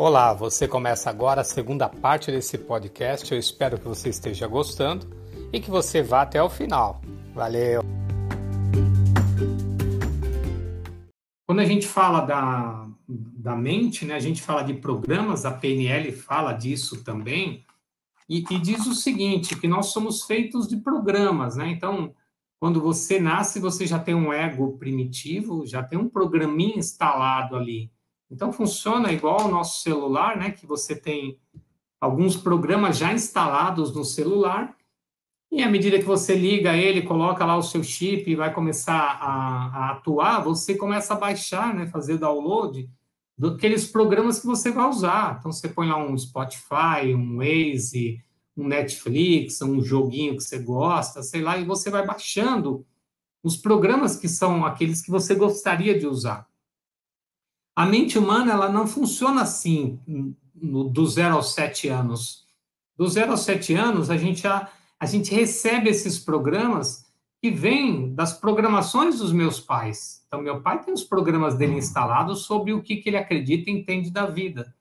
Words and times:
Olá, 0.00 0.32
você 0.32 0.68
começa 0.68 1.10
agora 1.10 1.40
a 1.40 1.44
segunda 1.44 1.88
parte 1.88 2.30
desse 2.30 2.56
podcast. 2.56 3.32
Eu 3.32 3.38
espero 3.40 3.76
que 3.76 3.88
você 3.88 4.08
esteja 4.08 4.46
gostando 4.46 5.08
e 5.52 5.58
que 5.60 5.68
você 5.68 6.04
vá 6.04 6.22
até 6.22 6.40
o 6.40 6.48
final. 6.48 7.00
Valeu! 7.34 7.82
Quando 11.44 11.58
a 11.58 11.64
gente 11.64 11.88
fala 11.88 12.20
da, 12.20 12.86
da 13.08 13.56
mente, 13.56 14.04
né, 14.04 14.14
a 14.14 14.20
gente 14.20 14.40
fala 14.40 14.62
de 14.62 14.74
programas, 14.74 15.44
a 15.44 15.50
PNL 15.50 16.12
fala 16.12 16.52
disso 16.52 17.02
também, 17.02 17.64
e, 18.28 18.44
e 18.48 18.58
diz 18.60 18.86
o 18.86 18.94
seguinte, 18.94 19.56
que 19.58 19.66
nós 19.66 19.86
somos 19.86 20.22
feitos 20.22 20.68
de 20.68 20.76
programas, 20.76 21.56
né? 21.56 21.70
Então, 21.70 22.14
quando 22.60 22.80
você 22.80 23.18
nasce, 23.18 23.58
você 23.58 23.84
já 23.84 23.98
tem 23.98 24.14
um 24.14 24.32
ego 24.32 24.78
primitivo, 24.78 25.66
já 25.66 25.82
tem 25.82 25.98
um 25.98 26.08
programinha 26.08 26.78
instalado 26.78 27.56
ali 27.56 27.90
então 28.30 28.52
funciona 28.52 29.12
igual 29.12 29.46
o 29.46 29.50
nosso 29.50 29.82
celular, 29.82 30.36
né? 30.36 30.50
Que 30.50 30.66
você 30.66 30.94
tem 30.94 31.38
alguns 32.00 32.36
programas 32.36 32.96
já 32.98 33.12
instalados 33.12 33.94
no 33.94 34.04
celular, 34.04 34.76
e 35.50 35.62
à 35.62 35.70
medida 35.70 35.98
que 35.98 36.04
você 36.04 36.34
liga 36.34 36.76
ele, 36.76 37.02
coloca 37.02 37.44
lá 37.44 37.56
o 37.56 37.62
seu 37.62 37.82
chip 37.82 38.30
e 38.30 38.36
vai 38.36 38.52
começar 38.52 38.98
a, 38.98 39.66
a 39.66 39.90
atuar, 39.92 40.40
você 40.44 40.74
começa 40.74 41.14
a 41.14 41.16
baixar, 41.16 41.74
né? 41.74 41.86
Fazer 41.86 42.18
download 42.18 42.88
daqueles 43.36 43.86
programas 43.86 44.40
que 44.40 44.46
você 44.46 44.70
vai 44.70 44.88
usar. 44.88 45.36
Então 45.38 45.50
você 45.50 45.68
põe 45.68 45.88
lá 45.88 45.96
um 45.96 46.16
Spotify, 46.18 47.14
um 47.14 47.38
Waze, 47.38 48.22
um 48.54 48.66
Netflix, 48.68 49.62
um 49.62 49.80
joguinho 49.80 50.36
que 50.36 50.42
você 50.42 50.58
gosta, 50.58 51.22
sei 51.22 51.40
lá, 51.40 51.56
e 51.56 51.64
você 51.64 51.88
vai 51.88 52.04
baixando 52.04 52.84
os 53.42 53.56
programas 53.56 54.16
que 54.16 54.28
são 54.28 54.66
aqueles 54.66 55.00
que 55.00 55.10
você 55.10 55.34
gostaria 55.34 55.98
de 55.98 56.06
usar. 56.06 56.46
A 57.78 57.86
mente 57.86 58.18
humana 58.18 58.50
ela 58.50 58.68
não 58.68 58.88
funciona 58.88 59.42
assim 59.42 60.00
no, 60.52 60.88
do 60.88 61.06
zero 61.06 61.36
aos 61.36 61.54
sete 61.54 61.86
anos. 61.86 62.44
Do 62.96 63.06
zero 63.06 63.30
aos 63.30 63.42
sete 63.42 63.72
anos, 63.72 64.10
a 64.10 64.16
gente, 64.16 64.44
a, 64.48 64.68
a 64.98 65.06
gente 65.06 65.32
recebe 65.32 65.88
esses 65.88 66.18
programas 66.18 67.06
que 67.40 67.52
vêm 67.52 68.12
das 68.16 68.32
programações 68.32 69.20
dos 69.20 69.32
meus 69.32 69.60
pais. 69.60 70.24
Então, 70.26 70.42
meu 70.42 70.60
pai 70.60 70.82
tem 70.82 70.92
os 70.92 71.04
programas 71.04 71.54
dele 71.54 71.76
instalados 71.76 72.46
sobre 72.46 72.72
o 72.72 72.82
que, 72.82 72.96
que 72.96 73.10
ele 73.10 73.16
acredita 73.16 73.70
e 73.70 73.74
entende 73.74 74.10
da 74.10 74.26
vida. 74.26 74.74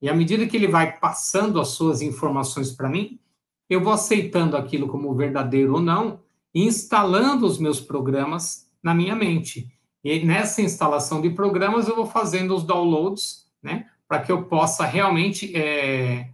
E 0.00 0.08
à 0.08 0.14
medida 0.14 0.46
que 0.46 0.56
ele 0.56 0.66
vai 0.66 0.98
passando 0.98 1.60
as 1.60 1.68
suas 1.68 2.00
informações 2.00 2.72
para 2.72 2.88
mim, 2.88 3.20
eu 3.68 3.82
vou 3.82 3.92
aceitando 3.92 4.56
aquilo 4.56 4.88
como 4.88 5.14
verdadeiro 5.14 5.74
ou 5.74 5.82
não, 5.82 6.20
e 6.54 6.64
instalando 6.64 7.44
os 7.44 7.58
meus 7.58 7.80
programas 7.80 8.66
na 8.82 8.94
minha 8.94 9.14
mente. 9.14 9.70
E 10.02 10.24
nessa 10.24 10.62
instalação 10.62 11.20
de 11.20 11.30
programas, 11.30 11.88
eu 11.88 11.96
vou 11.96 12.06
fazendo 12.06 12.54
os 12.54 12.64
downloads, 12.64 13.46
né, 13.62 13.86
para 14.08 14.20
que 14.20 14.32
eu 14.32 14.44
possa 14.44 14.84
realmente 14.84 15.54
é, 15.54 16.30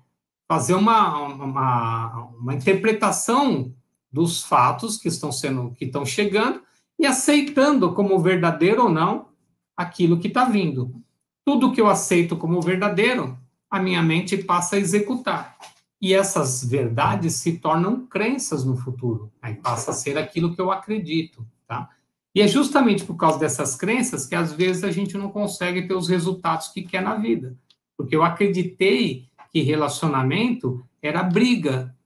fazer 0.48 0.74
uma, 0.74 1.18
uma, 1.24 2.30
uma 2.38 2.54
interpretação 2.54 3.74
dos 4.10 4.42
fatos 4.42 4.96
que 4.96 5.08
estão 5.08 5.30
sendo, 5.30 5.74
que 5.76 5.84
estão 5.84 6.06
chegando 6.06 6.62
e 6.98 7.04
aceitando 7.04 7.92
como 7.92 8.18
verdadeiro 8.18 8.84
ou 8.84 8.88
não 8.88 9.28
aquilo 9.76 10.18
que 10.18 10.28
está 10.28 10.44
vindo. 10.44 11.02
Tudo 11.44 11.72
que 11.72 11.80
eu 11.80 11.88
aceito 11.88 12.36
como 12.36 12.60
verdadeiro, 12.62 13.38
a 13.70 13.78
minha 13.78 14.02
mente 14.02 14.38
passa 14.38 14.76
a 14.76 14.78
executar. 14.78 15.56
E 16.00 16.14
essas 16.14 16.64
verdades 16.64 17.34
se 17.34 17.58
tornam 17.58 18.06
crenças 18.06 18.64
no 18.64 18.76
futuro. 18.76 19.30
Aí 19.40 19.54
passa 19.54 19.90
a 19.90 19.94
ser 19.94 20.16
aquilo 20.16 20.54
que 20.54 20.60
eu 20.60 20.70
acredito, 20.70 21.46
tá? 21.66 21.90
E 22.36 22.42
é 22.42 22.46
justamente 22.46 23.02
por 23.02 23.16
causa 23.16 23.38
dessas 23.38 23.76
crenças 23.76 24.26
que 24.26 24.34
às 24.34 24.52
vezes 24.52 24.84
a 24.84 24.90
gente 24.90 25.16
não 25.16 25.30
consegue 25.30 25.88
ter 25.88 25.94
os 25.94 26.06
resultados 26.06 26.68
que 26.68 26.82
quer 26.82 27.00
na 27.00 27.14
vida. 27.14 27.56
Porque 27.96 28.14
eu 28.14 28.22
acreditei 28.22 29.26
que 29.50 29.62
relacionamento 29.62 30.86
era 31.00 31.22
briga. 31.22 31.96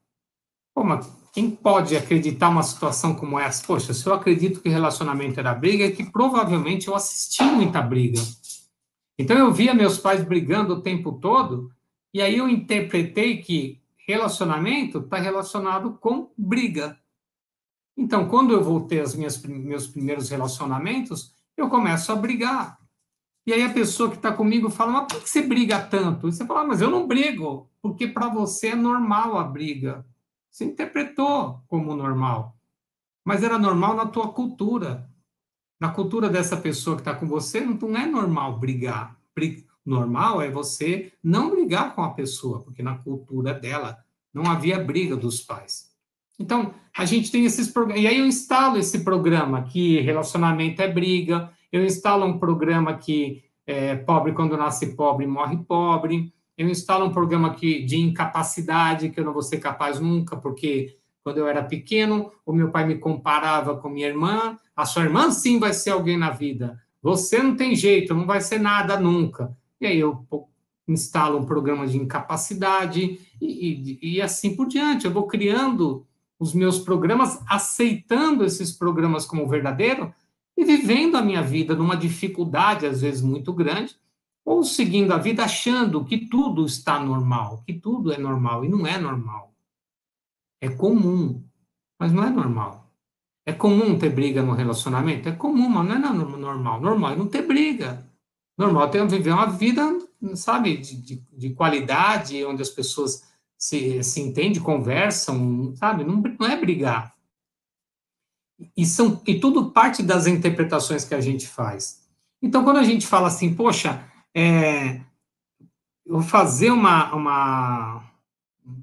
Pô, 0.73 0.85
mas 0.85 1.13
quem 1.33 1.51
pode 1.51 1.97
acreditar 1.97 2.49
uma 2.49 2.63
situação 2.63 3.13
como 3.13 3.41
essa? 3.41 3.67
Poxa, 3.67 3.93
se 3.93 4.07
eu 4.07 4.15
acredito 4.15 4.61
que 4.61 4.69
relacionamento 4.69 5.41
era 5.41 5.53
briga, 5.53 5.85
é 5.85 5.91
que 5.91 6.09
provavelmente 6.09 6.87
eu 6.87 6.95
assisti 6.95 7.43
muita 7.43 7.83
briga. 7.83 8.21
Então 9.19 9.37
eu 9.37 9.51
via 9.51 9.75
meus 9.75 9.99
pais 9.99 10.23
brigando 10.23 10.75
o 10.75 10.81
tempo 10.81 11.15
todo, 11.15 11.73
e 12.15 12.23
aí 12.23 12.39
eu 12.39 12.49
interpretei 12.49 13.39
que 13.39 13.81
relacionamento 14.07 14.99
está 14.99 15.17
relacionado 15.17 15.99
com 16.01 16.31
briga. 16.39 16.97
Então, 18.01 18.27
quando 18.27 18.55
eu 18.55 18.65
vou 18.65 18.81
ter 18.81 19.05
os 19.05 19.15
meus 19.15 19.37
primeiros 19.87 20.31
relacionamentos, 20.31 21.35
eu 21.55 21.69
começo 21.69 22.11
a 22.11 22.17
brigar. 22.17 22.81
E 23.47 23.53
aí 23.53 23.63
a 23.63 23.75
pessoa 23.75 24.09
que 24.09 24.17
está 24.17 24.33
comigo 24.33 24.71
fala, 24.71 24.93
mas 24.93 25.13
por 25.13 25.23
que 25.23 25.29
você 25.29 25.43
briga 25.43 25.79
tanto? 25.79 26.27
E 26.27 26.33
você 26.33 26.47
fala, 26.47 26.63
ah, 26.63 26.67
mas 26.67 26.81
eu 26.81 26.89
não 26.89 27.07
brigo, 27.07 27.69
porque 27.83 28.09
para 28.09 28.31
você 28.31 28.69
é 28.69 28.75
normal 28.75 29.37
a 29.37 29.45
briga. 29.45 30.07
Você 30.51 30.65
interpretou 30.65 31.63
como 31.69 31.95
normal. 31.95 32.57
Mas 33.23 33.43
era 33.43 33.59
normal 33.59 33.95
na 33.95 34.07
tua 34.07 34.33
cultura. 34.33 35.07
Na 35.79 35.91
cultura 35.91 36.31
dessa 36.31 36.57
pessoa 36.57 36.97
que 36.97 37.03
está 37.03 37.15
com 37.15 37.27
você, 37.27 37.61
não 37.61 37.97
é 37.99 38.07
normal 38.07 38.59
brigar. 38.59 39.15
Normal 39.85 40.41
é 40.41 40.51
você 40.51 41.13
não 41.23 41.51
brigar 41.51 41.95
com 41.95 42.03
a 42.03 42.15
pessoa, 42.15 42.63
porque 42.63 42.83
na 42.83 42.97
cultura 42.97 43.53
dela 43.53 44.03
não 44.33 44.51
havia 44.51 44.83
briga 44.83 45.15
dos 45.17 45.43
pais. 45.43 45.90
Então, 46.41 46.73
a 46.97 47.05
gente 47.05 47.31
tem 47.31 47.45
esses 47.45 47.69
programas. 47.69 48.03
E 48.03 48.07
aí 48.07 48.19
eu 48.19 48.27
instalo 48.27 48.79
esse 48.79 49.05
programa 49.05 49.63
que 49.63 50.01
relacionamento 50.01 50.81
é 50.81 50.89
briga, 50.89 51.51
eu 51.71 51.85
instalo 51.85 52.25
um 52.25 52.39
programa 52.39 52.95
que 52.95 53.45
é, 53.67 53.95
pobre 53.95 54.33
quando 54.33 54.57
nasce 54.57 54.97
pobre 54.97 55.27
morre 55.27 55.59
pobre, 55.59 56.33
eu 56.57 56.67
instalo 56.69 57.05
um 57.05 57.13
programa 57.13 57.55
que, 57.55 57.83
de 57.85 57.99
incapacidade, 57.99 59.11
que 59.11 59.21
eu 59.21 59.25
não 59.25 59.35
vou 59.35 59.43
ser 59.43 59.59
capaz 59.59 60.01
nunca, 60.01 60.35
porque 60.35 60.97
quando 61.23 61.37
eu 61.37 61.47
era 61.47 61.63
pequeno, 61.63 62.33
o 62.45 62.53
meu 62.55 62.71
pai 62.71 62.87
me 62.87 62.97
comparava 62.97 63.77
com 63.77 63.91
minha 63.91 64.09
irmã, 64.09 64.57
a 64.75 64.87
sua 64.87 65.05
irmã 65.05 65.31
sim 65.31 65.59
vai 65.59 65.75
ser 65.75 65.91
alguém 65.91 66.17
na 66.17 66.31
vida, 66.31 66.81
você 67.03 67.43
não 67.43 67.55
tem 67.55 67.75
jeito, 67.77 68.15
não 68.15 68.27
vai 68.27 68.41
ser 68.41 68.59
nada 68.59 68.99
nunca. 68.99 69.55
E 69.81 69.87
aí 69.87 70.01
eu 70.01 70.27
instalo 70.89 71.39
um 71.39 71.45
programa 71.45 71.87
de 71.87 71.99
incapacidade 71.99 73.21
e, 73.41 73.99
e, 74.03 74.17
e 74.17 74.23
assim 74.23 74.57
por 74.57 74.67
diante, 74.67 75.05
eu 75.05 75.13
vou 75.13 75.27
criando 75.27 76.07
os 76.41 76.55
meus 76.55 76.79
programas, 76.79 77.43
aceitando 77.47 78.45
esses 78.45 78.73
programas 78.73 79.27
como 79.27 79.47
verdadeiro 79.47 80.13
e 80.57 80.65
vivendo 80.65 81.17
a 81.17 81.23
minha 81.23 81.43
vida 81.43 81.77
numa 81.77 81.95
dificuldade, 81.95 82.87
às 82.87 83.03
vezes 83.03 83.21
muito 83.21 83.53
grande, 83.53 83.95
ou 84.43 84.65
seguindo 84.65 85.13
a 85.13 85.19
vida 85.19 85.45
achando 85.45 86.03
que 86.03 86.27
tudo 86.27 86.65
está 86.65 86.99
normal, 86.99 87.63
que 87.67 87.75
tudo 87.75 88.11
é 88.11 88.17
normal, 88.17 88.65
e 88.65 88.69
não 88.71 88.87
é 88.87 88.99
normal. 88.99 89.55
É 90.63 90.71
comum, 90.71 91.45
mas 91.99 92.11
não 92.11 92.25
é 92.25 92.31
normal. 92.31 92.91
É 93.45 93.53
comum 93.53 93.99
ter 93.99 94.11
briga 94.11 94.43
no 94.43 94.53
relacionamento? 94.53 95.29
É 95.29 95.33
comum, 95.33 95.69
mas 95.69 95.87
não 95.87 95.95
é 95.95 95.99
normal. 95.99 96.81
Normal 96.81 97.13
é 97.13 97.17
não 97.17 97.27
ter 97.27 97.43
briga. 97.43 98.07
Normal 98.57 98.91
é 98.93 99.07
viver 99.07 99.33
uma 99.33 99.47
vida, 99.47 99.99
sabe, 100.35 100.79
de, 100.79 100.97
de, 100.97 101.25
de 101.33 101.51
qualidade, 101.51 102.45
onde 102.45 102.63
as 102.63 102.71
pessoas 102.71 103.30
se, 103.61 104.03
se 104.03 104.21
entende, 104.23 104.59
conversam, 104.59 105.75
sabe? 105.77 106.03
Não, 106.03 106.23
não 106.41 106.47
é 106.47 106.59
brigar. 106.59 107.15
E, 108.75 108.87
são, 108.87 109.23
e 109.27 109.39
tudo 109.39 109.71
parte 109.71 110.03
das 110.03 110.27
interpretações 110.27 111.05
que 111.05 111.15
a 111.15 111.21
gente 111.21 111.47
faz. 111.47 112.09
Então, 112.43 112.65
quando 112.65 112.79
a 112.79 112.83
gente 112.83 113.07
fala 113.07 113.29
assim, 113.29 113.55
poxa, 113.55 114.03
é, 114.35 115.03
eu 116.07 116.15
vou 116.15 116.23
fazer 116.23 116.71
uma, 116.71 117.15
uma, 117.15 118.11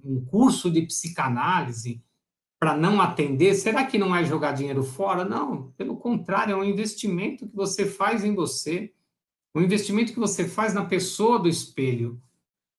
um 0.06 0.24
curso 0.24 0.70
de 0.70 0.84
psicanálise 0.84 2.04
para 2.60 2.78
não 2.78 3.02
atender, 3.02 3.56
será 3.56 3.84
que 3.84 3.98
não 3.98 4.16
é 4.16 4.24
jogar 4.24 4.52
dinheiro 4.52 4.84
fora? 4.84 5.26
Não, 5.26 5.72
pelo 5.72 5.98
contrário, 5.98 6.54
é 6.54 6.56
um 6.56 6.64
investimento 6.64 7.48
que 7.48 7.56
você 7.56 7.86
faz 7.86 8.24
em 8.24 8.34
você, 8.34 8.94
um 9.56 9.62
investimento 9.62 10.14
que 10.14 10.20
você 10.20 10.48
faz 10.48 10.74
na 10.74 10.86
pessoa 10.86 11.40
do 11.40 11.50
espelho, 11.50 12.22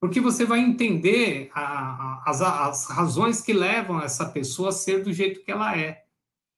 porque 0.00 0.21
você 0.21 0.45
vai 0.45 0.61
entender 0.61 1.50
a, 1.53 1.62
a, 1.62 2.23
as, 2.27 2.41
as 2.43 2.87
razões 2.87 3.41
que 3.41 3.53
levam 3.53 4.00
essa 4.00 4.27
pessoa 4.27 4.69
a 4.69 4.73
ser 4.73 5.03
do 5.03 5.12
jeito 5.12 5.43
que 5.43 5.50
ela 5.50 5.77
é. 5.77 6.05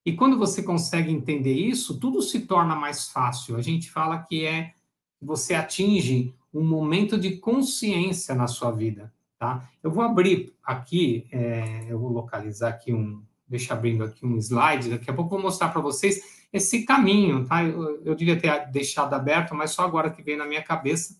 E 0.05 0.15
quando 0.15 0.39
você 0.39 0.63
consegue 0.63 1.11
entender 1.11 1.55
isso, 1.55 1.99
tudo 1.99 2.23
se 2.23 2.41
torna 2.41 2.75
mais 2.75 3.09
fácil. 3.09 3.57
A 3.57 3.63
gente 3.63 3.91
fala 3.91 4.19
que 4.19 4.45
é 4.45 4.75
você 5.21 5.55
atinge 5.55 6.35
um 6.53 6.65
momento 6.65 7.19
de 7.19 7.37
consciência 7.37 8.35
na 8.35 8.47
sua 8.47 8.71
vida, 8.71 9.13
tá? 9.39 9.69
Eu 9.83 9.91
vou 9.91 10.03
abrir 10.03 10.55
aqui, 10.63 11.27
é, 11.31 11.87
eu 11.89 11.99
vou 11.99 12.11
localizar 12.11 12.71
aqui 12.71 12.93
um, 12.93 13.23
deixa 13.47 13.75
abrindo 13.75 14.03
aqui 14.03 14.25
um 14.27 14.37
slide, 14.39 14.91
daqui 14.91 15.11
a 15.11 15.15
pouco 15.15 15.31
vou 15.31 15.41
mostrar 15.41 15.69
para 15.69 15.81
vocês 15.81 16.41
esse 16.53 16.85
caminho, 16.85 17.47
tá? 17.47 17.63
Eu, 17.63 18.03
eu 18.05 18.15
devia 18.15 18.39
ter 18.39 18.67
deixado 18.71 19.15
aberto, 19.15 19.55
mas 19.55 19.71
só 19.71 19.85
agora 19.85 20.11
que 20.11 20.23
veio 20.23 20.39
na 20.39 20.47
minha 20.47 20.63
cabeça 20.63 21.15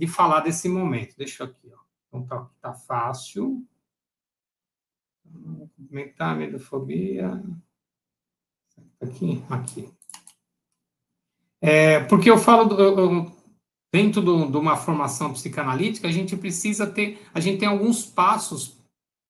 de 0.00 0.06
falar 0.06 0.40
desse 0.40 0.66
momento. 0.66 1.14
Deixa 1.14 1.42
eu 1.42 1.48
aqui, 1.48 1.70
ó. 1.70 1.78
Então 2.08 2.26
tá, 2.26 2.50
tá 2.58 2.72
fácil. 2.72 3.62
Aumentar 5.78 6.30
a 6.30 6.34
medofobia. 6.34 7.42
Aqui, 8.98 9.44
aqui. 9.50 9.92
É, 11.60 12.00
porque 12.04 12.30
eu 12.30 12.38
falo, 12.38 12.64
do, 12.64 12.80
eu, 12.80 13.32
dentro 13.92 14.22
de 14.22 14.56
uma 14.56 14.74
formação 14.74 15.34
psicanalítica, 15.34 16.08
a 16.08 16.12
gente 16.12 16.34
precisa 16.34 16.86
ter, 16.86 17.22
a 17.34 17.40
gente 17.40 17.60
tem 17.60 17.68
alguns 17.68 18.06
passos 18.06 18.78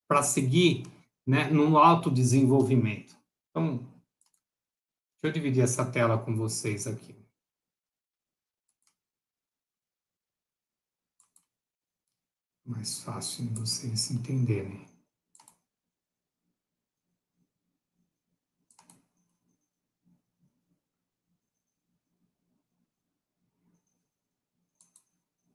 para 0.06 0.22
seguir, 0.22 0.84
né, 1.26 1.50
no 1.50 1.76
autodesenvolvimento. 1.78 3.16
Então, 3.50 3.78
deixa 5.20 5.24
eu 5.24 5.32
dividir 5.32 5.64
essa 5.64 5.84
tela 5.84 6.16
com 6.16 6.36
vocês 6.36 6.86
aqui. 6.86 7.16
Mais 12.70 13.00
fácil 13.00 13.50
vocês 13.52 14.12
entenderem. 14.12 14.86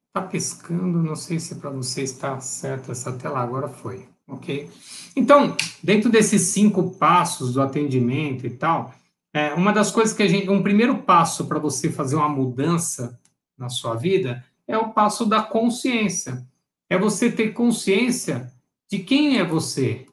Está 0.08 0.28
piscando, 0.28 1.02
não 1.02 1.16
sei 1.16 1.40
se 1.40 1.56
para 1.56 1.70
você 1.70 2.02
está 2.04 2.38
certo 2.42 2.92
essa 2.92 3.14
tela, 3.14 3.40
agora 3.40 3.70
foi, 3.70 4.10
ok? 4.28 4.70
Então, 5.16 5.56
dentro 5.82 6.10
desses 6.10 6.42
cinco 6.42 6.92
passos 6.96 7.54
do 7.54 7.62
atendimento 7.62 8.46
e 8.46 8.50
tal, 8.50 8.94
é, 9.34 9.54
uma 9.54 9.72
das 9.72 9.90
coisas 9.90 10.14
que 10.14 10.24
a 10.24 10.28
gente, 10.28 10.50
um 10.50 10.62
primeiro 10.62 11.02
passo 11.04 11.48
para 11.48 11.60
você 11.60 11.90
fazer 11.90 12.18
uma 12.18 12.28
mudança 12.28 13.18
na 13.58 13.70
sua 13.70 13.96
vida 13.96 14.44
é 14.68 14.78
o 14.78 14.92
passo 14.92 15.26
da 15.26 15.42
consciência. 15.42 16.46
É 16.90 16.98
você 16.98 17.32
ter 17.32 17.54
consciência 17.54 18.52
de 18.90 19.00
quem 19.00 19.40
é 19.40 19.44
você. 19.44 20.08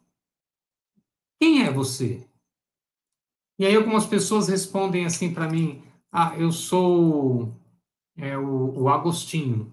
Quem 1.41 1.65
é 1.65 1.71
você? 1.71 2.27
E 3.59 3.67
aí 3.67 3.77
algumas 3.77 4.07
pessoas 4.07 4.49
respondem 4.49 5.05
assim 5.05 5.33
para 5.33 5.49
mim: 5.49 5.83
Ah, 6.11 6.35
eu 6.39 6.51
sou 6.51 7.55
é, 8.17 8.37
o, 8.37 8.83
o 8.83 8.89
Agostinho. 8.89 9.73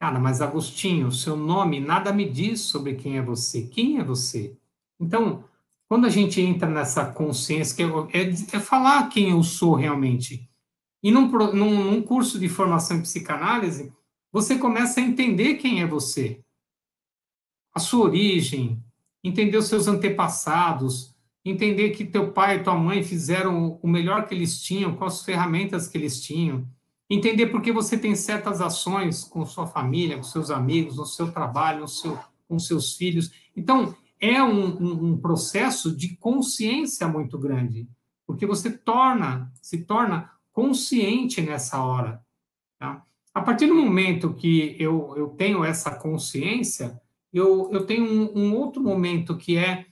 Cara, 0.00 0.18
mas 0.18 0.40
Agostinho, 0.40 1.10
seu 1.10 1.36
nome 1.36 1.80
nada 1.80 2.12
me 2.12 2.28
diz 2.28 2.60
sobre 2.60 2.94
quem 2.94 3.18
é 3.18 3.22
você. 3.22 3.62
Quem 3.62 3.98
é 3.98 4.04
você? 4.04 4.56
Então, 5.00 5.44
quando 5.88 6.06
a 6.06 6.10
gente 6.10 6.40
entra 6.40 6.68
nessa 6.68 7.04
consciência, 7.06 7.74
que 7.74 7.82
é, 8.16 8.20
é, 8.20 8.30
é 8.30 8.60
falar 8.60 9.08
quem 9.08 9.30
eu 9.30 9.42
sou 9.42 9.74
realmente. 9.74 10.48
E 11.02 11.10
num, 11.10 11.28
num, 11.28 11.84
num 11.84 12.02
curso 12.02 12.38
de 12.38 12.48
formação 12.48 12.98
em 12.98 13.02
psicanálise, 13.02 13.92
você 14.32 14.58
começa 14.58 15.00
a 15.00 15.02
entender 15.02 15.54
quem 15.54 15.80
é 15.80 15.86
você. 15.86 16.40
A 17.74 17.80
sua 17.80 18.06
origem, 18.06 18.82
entender 19.22 19.56
os 19.56 19.66
seus 19.66 19.86
antepassados, 19.88 21.14
entender 21.44 21.90
que 21.90 22.04
teu 22.04 22.32
pai 22.32 22.56
e 22.56 22.62
tua 22.62 22.74
mãe 22.74 23.02
fizeram 23.02 23.78
o 23.82 23.88
melhor 23.88 24.26
que 24.26 24.34
eles 24.34 24.60
tinham, 24.60 24.94
com 24.94 25.04
as 25.04 25.24
ferramentas 25.24 25.88
que 25.88 25.96
eles 25.96 26.20
tinham, 26.20 26.68
Entender 27.10 27.46
por 27.46 27.62
que 27.62 27.72
você 27.72 27.96
tem 27.96 28.14
certas 28.14 28.60
ações 28.60 29.24
com 29.24 29.46
sua 29.46 29.66
família, 29.66 30.18
com 30.18 30.22
seus 30.22 30.50
amigos, 30.50 30.98
no 30.98 31.06
seu 31.06 31.32
trabalho, 31.32 31.80
no 31.80 31.88
seu, 31.88 32.18
com 32.46 32.58
seus 32.58 32.96
filhos. 32.96 33.32
Então, 33.56 33.96
é 34.20 34.42
um, 34.42 34.76
um, 34.76 35.12
um 35.12 35.18
processo 35.18 35.94
de 35.96 36.16
consciência 36.16 37.08
muito 37.08 37.38
grande, 37.38 37.88
porque 38.26 38.44
você 38.44 38.70
torna, 38.70 39.50
se 39.62 39.84
torna 39.84 40.30
consciente 40.52 41.40
nessa 41.40 41.82
hora. 41.82 42.22
Tá? 42.78 43.02
A 43.38 43.40
partir 43.40 43.68
do 43.68 43.74
momento 43.76 44.34
que 44.34 44.74
eu, 44.80 45.16
eu 45.16 45.28
tenho 45.28 45.64
essa 45.64 45.94
consciência, 45.94 47.00
eu, 47.32 47.70
eu 47.72 47.86
tenho 47.86 48.04
um, 48.04 48.36
um 48.36 48.56
outro 48.56 48.82
momento 48.82 49.36
que 49.36 49.56
é 49.56 49.86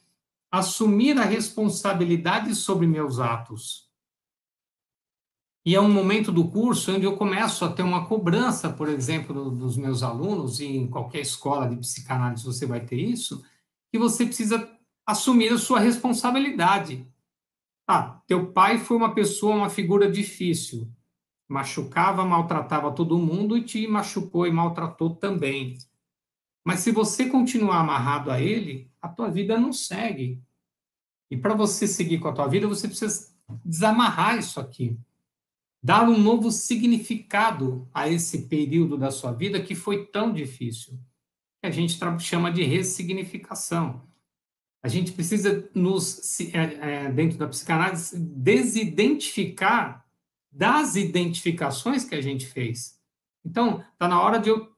assumir 0.50 1.16
a 1.16 1.25
responsabilidade 1.25 2.52
sobre 2.56 2.88
meus 2.88 3.20
atos. 3.20 3.88
E 5.64 5.76
é 5.76 5.81
um 5.81 5.88
momento 5.88 6.32
do 6.32 6.48
curso 6.48 6.93
onde 6.93 7.04
eu 7.04 7.16
começo 7.16 7.64
a 7.64 7.72
ter 7.72 7.84
uma 7.84 8.08
cobrança, 8.08 8.69
por 8.69 8.88
exemplo, 8.88 9.49
dos 9.49 9.76
meus 9.76 10.02
alunos, 10.02 10.58
e 10.58 10.66
em 10.66 10.88
qualquer 10.88 11.20
escola 11.20 11.69
de 11.69 11.76
psicanálise 11.76 12.44
você 12.44 12.66
vai 12.66 12.84
ter 12.84 12.96
isso, 12.96 13.44
que 13.92 13.99
você 13.99 14.26
precisa 14.26 14.69
assumir 15.06 15.52
a 15.52 15.58
sua 15.58 15.78
responsabilidade. 15.78 17.06
Ah, 17.87 18.20
teu 18.26 18.50
pai 18.50 18.81
foi 18.81 18.96
uma 18.96 19.14
pessoa, 19.14 19.54
uma 19.54 19.70
figura 19.70 20.10
difícil, 20.10 20.90
machucava, 21.48 22.25
maltratava 22.25 22.93
todo 22.93 23.19
mundo 23.19 23.56
e 23.56 23.62
te 23.62 23.87
machucou 23.87 24.46
e 24.46 24.50
maltratou 24.50 25.14
também. 25.14 25.78
Mas 26.64 26.81
se 26.81 26.90
você 26.90 27.26
continuar 27.28 27.81
amarrado 27.81 28.31
a 28.31 28.40
ele, 28.40 28.90
a 29.00 29.08
tua 29.08 29.31
vida 29.31 29.58
não 29.58 29.72
segue. 29.72 30.43
E 31.31 31.37
para 31.37 31.54
você 31.54 31.87
seguir 31.87 32.19
com 32.19 32.28
a 32.28 32.32
tua 32.32 32.48
vida, 32.48 32.66
você 32.66 32.88
precisa 32.88 33.34
desamarrar 33.64 34.38
isso 34.38 34.58
aqui 34.58 34.98
dar 35.87 36.08
um 36.08 36.19
novo 36.19 36.50
significado 36.50 37.88
a 37.94 38.08
esse 38.08 38.49
período 38.49 38.99
da 38.99 39.12
sua 39.12 39.32
vida 39.32 39.62
que 39.62 39.75
foi 39.75 40.04
tão 40.06 40.32
difícil. 40.32 40.99
Que 41.60 41.69
a 41.69 41.70
gente 41.70 41.96
chama 42.19 42.50
de 42.50 42.64
ressignificação. 42.64 44.02
A 44.82 44.88
gente 44.88 45.12
precisa 45.12 45.69
nos, 45.75 46.40
é, 46.40 47.04
é, 47.04 47.12
dentro 47.12 47.38
da 47.38 47.49
psicanálise, 47.49 48.19
desidentificar 48.19 50.06
das 50.56 50.97
identificações 50.97 52.05
que 52.05 52.14
a 52.14 52.20
gente 52.20 52.47
fez. 52.47 52.99
Então, 53.44 53.85
está 53.93 54.08
na 54.08 54.20
hora 54.23 54.38
de 54.38 54.49
eu 54.49 54.69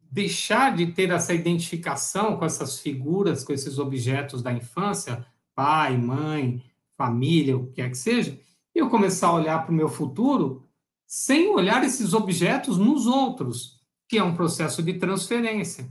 deixar 0.00 0.76
de 0.76 0.86
ter 0.92 1.10
essa 1.10 1.34
identificação 1.34 2.36
com 2.36 2.44
essas 2.44 2.78
figuras, 2.78 3.42
com 3.42 3.52
esses 3.52 3.78
objetos 3.78 4.42
da 4.42 4.52
infância, 4.52 5.26
pai, 5.56 5.98
mãe, 5.98 6.62
família, 6.96 7.56
o 7.56 7.66
que 7.66 7.72
quer 7.74 7.90
que 7.90 7.98
seja, 7.98 8.38
e 8.72 8.78
eu 8.78 8.88
começar 8.88 9.26
a 9.26 9.34
olhar 9.34 9.64
para 9.64 9.72
o 9.72 9.74
meu 9.74 9.88
futuro 9.88 10.64
sem 11.04 11.50
olhar 11.50 11.82
esses 11.82 12.14
objetos 12.14 12.78
nos 12.78 13.06
outros, 13.06 13.80
que 14.08 14.18
é 14.18 14.22
um 14.22 14.36
processo 14.36 14.82
de 14.84 14.94
transferência. 14.94 15.90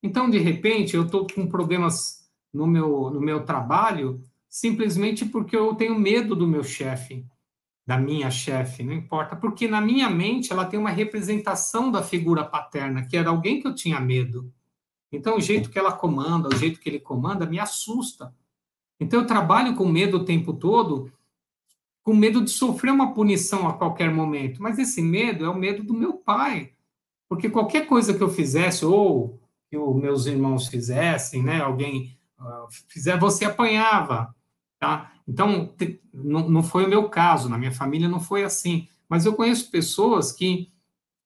Então, 0.00 0.30
de 0.30 0.38
repente, 0.38 0.94
eu 0.94 1.04
estou 1.04 1.26
com 1.26 1.48
problemas 1.48 2.30
no 2.52 2.66
meu, 2.66 3.10
no 3.10 3.20
meu 3.20 3.44
trabalho 3.44 4.22
simplesmente 4.48 5.24
porque 5.24 5.56
eu 5.56 5.74
tenho 5.74 5.98
medo 5.98 6.36
do 6.36 6.46
meu 6.46 6.62
chefe, 6.62 7.26
da 7.92 7.98
minha 7.98 8.30
chefe, 8.30 8.82
não 8.82 8.94
importa, 8.94 9.36
porque 9.36 9.68
na 9.68 9.78
minha 9.78 10.08
mente 10.08 10.50
ela 10.50 10.64
tem 10.64 10.80
uma 10.80 10.88
representação 10.88 11.90
da 11.90 12.02
figura 12.02 12.42
paterna, 12.42 13.06
que 13.06 13.18
era 13.18 13.28
alguém 13.28 13.60
que 13.60 13.68
eu 13.68 13.74
tinha 13.74 14.00
medo. 14.00 14.50
Então, 15.12 15.36
o 15.36 15.40
jeito 15.40 15.68
que 15.68 15.78
ela 15.78 15.92
comanda, 15.92 16.48
o 16.48 16.56
jeito 16.56 16.80
que 16.80 16.88
ele 16.88 16.98
comanda, 16.98 17.44
me 17.44 17.60
assusta. 17.60 18.34
Então, 18.98 19.20
eu 19.20 19.26
trabalho 19.26 19.76
com 19.76 19.86
medo 19.86 20.16
o 20.16 20.24
tempo 20.24 20.54
todo 20.54 21.12
com 22.02 22.14
medo 22.14 22.42
de 22.42 22.50
sofrer 22.50 22.90
uma 22.90 23.12
punição 23.12 23.68
a 23.68 23.74
qualquer 23.74 24.10
momento. 24.10 24.60
Mas 24.62 24.78
esse 24.78 25.02
medo 25.02 25.44
é 25.44 25.48
o 25.48 25.54
medo 25.54 25.84
do 25.84 25.94
meu 25.94 26.14
pai. 26.14 26.72
Porque 27.28 27.48
qualquer 27.48 27.86
coisa 27.86 28.14
que 28.14 28.22
eu 28.22 28.28
fizesse, 28.28 28.84
ou 28.84 29.38
que 29.70 29.76
os 29.76 29.94
meus 29.94 30.26
irmãos 30.26 30.66
fizessem, 30.66 31.42
né, 31.42 31.60
alguém 31.60 32.18
uh, 32.40 32.66
fizer, 32.88 33.18
você 33.18 33.44
apanhava. 33.44 34.34
Tá? 34.80 35.11
Então, 35.26 35.72
não, 36.12 36.48
não 36.48 36.62
foi 36.62 36.84
o 36.84 36.88
meu 36.88 37.08
caso, 37.08 37.48
na 37.48 37.58
minha 37.58 37.72
família 37.72 38.08
não 38.08 38.20
foi 38.20 38.44
assim. 38.44 38.88
Mas 39.08 39.24
eu 39.24 39.34
conheço 39.34 39.70
pessoas 39.70 40.32
que 40.32 40.70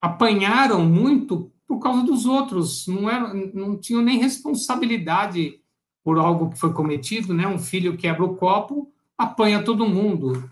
apanharam 0.01 0.85
muito 0.85 1.51
por 1.67 1.81
causa 1.81 2.03
dos 2.03 2.27
outros, 2.27 2.87
não, 2.87 3.11
era, 3.11 3.35
não 3.35 3.77
tinham 3.77 4.01
nem 4.01 4.19
responsabilidade 4.19 5.61
por 6.05 6.19
algo 6.19 6.51
que 6.51 6.59
foi 6.59 6.73
cometido, 6.73 7.35
né? 7.35 7.47
Um 7.49 7.59
filho 7.59 7.97
quebra 7.97 8.25
o 8.25 8.37
copo, 8.37 8.93
apanha 9.19 9.65
todo 9.65 9.89
mundo. 9.89 10.49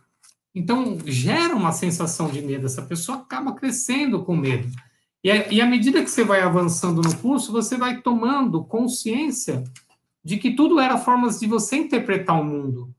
Então, 0.52 0.98
gera 1.06 1.54
uma 1.54 1.72
sensação 1.72 2.28
de 2.28 2.42
medo, 2.42 2.66
essa 2.66 2.82
pessoa 2.82 3.18
acaba 3.18 3.52
crescendo 3.52 4.22
com 4.24 4.36
medo. 4.36 4.68
E, 5.22 5.30
e 5.54 5.60
à 5.60 5.66
medida 5.66 6.02
que 6.02 6.10
você 6.10 6.24
vai 6.24 6.42
avançando 6.42 7.00
no 7.00 7.16
curso, 7.18 7.52
você 7.52 7.76
vai 7.76 8.00
tomando 8.00 8.64
consciência 8.64 9.64
de 10.24 10.36
que 10.36 10.52
tudo 10.52 10.80
era 10.80 10.98
formas 10.98 11.38
de 11.38 11.46
você 11.46 11.76
interpretar 11.76 12.40
o 12.40 12.44
mundo. 12.44 12.94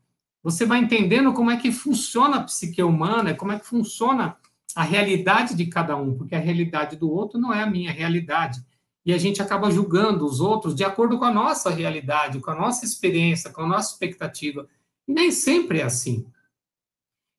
Você 0.45 0.63
vai 0.63 0.77
entendendo 0.77 1.33
como 1.33 1.49
é 1.49 1.57
que 1.57 1.71
funciona 1.71 2.37
a 2.37 2.43
psique 2.43 2.83
humana, 2.83 3.33
como 3.33 3.51
é 3.51 3.57
que 3.57 3.65
funciona 3.65 4.37
a 4.75 4.83
realidade 4.83 5.55
de 5.55 5.65
cada 5.65 5.97
um, 5.97 6.15
porque 6.15 6.35
a 6.35 6.39
realidade 6.39 6.95
do 6.97 7.09
outro 7.11 7.39
não 7.39 7.51
é 7.51 7.63
a 7.63 7.65
minha 7.65 7.91
realidade. 7.91 8.63
E 9.03 9.11
a 9.11 9.17
gente 9.17 9.41
acaba 9.41 9.71
julgando 9.71 10.23
os 10.23 10.39
outros 10.39 10.75
de 10.75 10.83
acordo 10.83 11.17
com 11.17 11.25
a 11.25 11.33
nossa 11.33 11.71
realidade, 11.71 12.39
com 12.39 12.51
a 12.51 12.55
nossa 12.55 12.85
experiência, 12.85 13.49
com 13.49 13.63
a 13.63 13.67
nossa 13.67 13.93
expectativa. 13.93 14.67
E 15.07 15.13
nem 15.13 15.31
sempre 15.31 15.79
é 15.79 15.83
assim. 15.83 16.27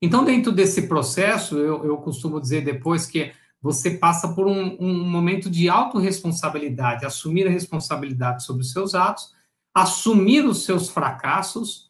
Então, 0.02 0.24
dentro 0.24 0.50
desse 0.50 0.88
processo, 0.88 1.58
eu, 1.58 1.84
eu 1.84 1.98
costumo 1.98 2.40
dizer 2.40 2.64
depois 2.64 3.06
que 3.06 3.32
você 3.62 3.92
passa 3.92 4.34
por 4.34 4.48
um, 4.48 4.76
um 4.80 5.08
momento 5.08 5.48
de 5.48 5.68
autorresponsabilidade, 5.68 7.06
assumir 7.06 7.46
a 7.46 7.50
responsabilidade 7.50 8.42
sobre 8.42 8.62
os 8.62 8.72
seus 8.72 8.96
atos, 8.96 9.32
assumir 9.72 10.44
os 10.44 10.64
seus 10.64 10.88
fracassos, 10.88 11.85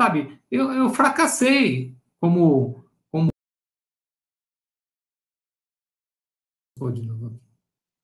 sabe? 0.00 0.38
Eu, 0.50 0.72
eu 0.72 0.90
fracassei 0.90 1.96
como, 2.20 2.84
como. 3.10 3.30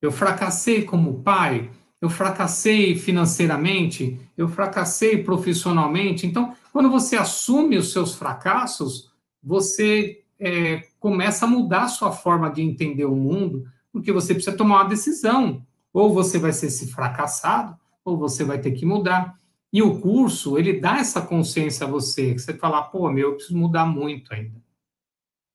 Eu 0.03 0.13
fracassei 0.13 0.85
como 0.85 1.23
pai, 1.23 1.71
eu 2.01 2.11
fracassei 2.11 2.97
financeiramente, 2.97 4.21
eu 4.37 4.49
fracassei 4.49 5.23
profissionalmente. 5.23 6.27
Então, 6.27 6.55
quando 6.73 6.91
você 6.91 7.17
assume 7.17 7.79
os 7.79 7.93
seus 7.93 8.15
fracassos, 8.15 9.11
você 9.43 10.23
é, 10.39 10.89
começa 10.99 11.47
a 11.47 11.49
mudar 11.49 11.85
a 11.85 11.89
sua 11.89 12.13
forma 12.13 12.51
de 12.51 12.61
entender 12.61 13.07
o 13.07 13.15
mundo, 13.17 13.67
porque 13.93 14.13
você 14.13 14.35
precisa 14.35 14.57
tomar 14.57 14.83
uma 14.83 14.89
decisão. 14.89 15.65
Ou 15.93 16.13
você 16.13 16.39
vai 16.39 16.53
ser 16.53 16.67
esse 16.67 16.91
fracassado, 16.91 17.79
ou 18.05 18.19
você 18.19 18.43
vai 18.43 18.61
ter 18.61 18.73
que 18.73 18.85
mudar. 18.85 19.39
E 19.75 19.83
o 19.83 19.99
curso, 19.99 20.57
ele 20.57 20.78
dá 20.78 20.99
essa 20.99 21.21
consciência 21.21 21.85
a 21.85 21.90
você, 21.90 22.33
que 22.33 22.38
você 22.38 22.54
fala, 22.54 22.81
pô, 22.81 23.11
meu, 23.11 23.31
eu 23.31 23.35
preciso 23.35 23.59
mudar 23.59 23.85
muito 23.85 24.33
ainda. 24.33 24.62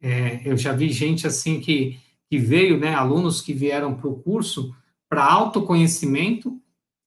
É, 0.02 0.42
eu 0.44 0.58
já 0.58 0.74
vi 0.74 0.90
gente 0.90 1.26
assim 1.26 1.62
que, 1.62 1.98
que 2.30 2.38
veio, 2.38 2.78
né, 2.78 2.94
alunos 2.94 3.42
que 3.42 3.54
vieram 3.54 3.96
para 3.96 4.10
o 4.10 4.20
curso 4.20 4.76
para 5.08 5.24
autoconhecimento, 5.24 6.62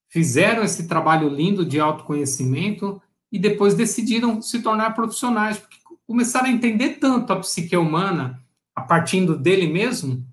fizeram 0.08 0.62
esse 0.62 0.88
trabalho 0.88 1.28
lindo 1.28 1.66
de 1.66 1.78
autoconhecimento 1.78 3.00
e 3.30 3.38
depois 3.38 3.74
decidiram 3.74 4.40
se 4.40 4.62
tornar 4.62 4.94
profissionais, 4.94 5.58
porque 5.58 5.76
começaram 6.06 6.46
a 6.46 6.52
entender 6.52 6.94
tanto 6.94 7.30
a 7.30 7.40
psique 7.40 7.76
humana 7.76 8.42
a 8.74 8.80
partir 8.80 9.26
dele 9.36 9.66
mesmo, 9.66 10.26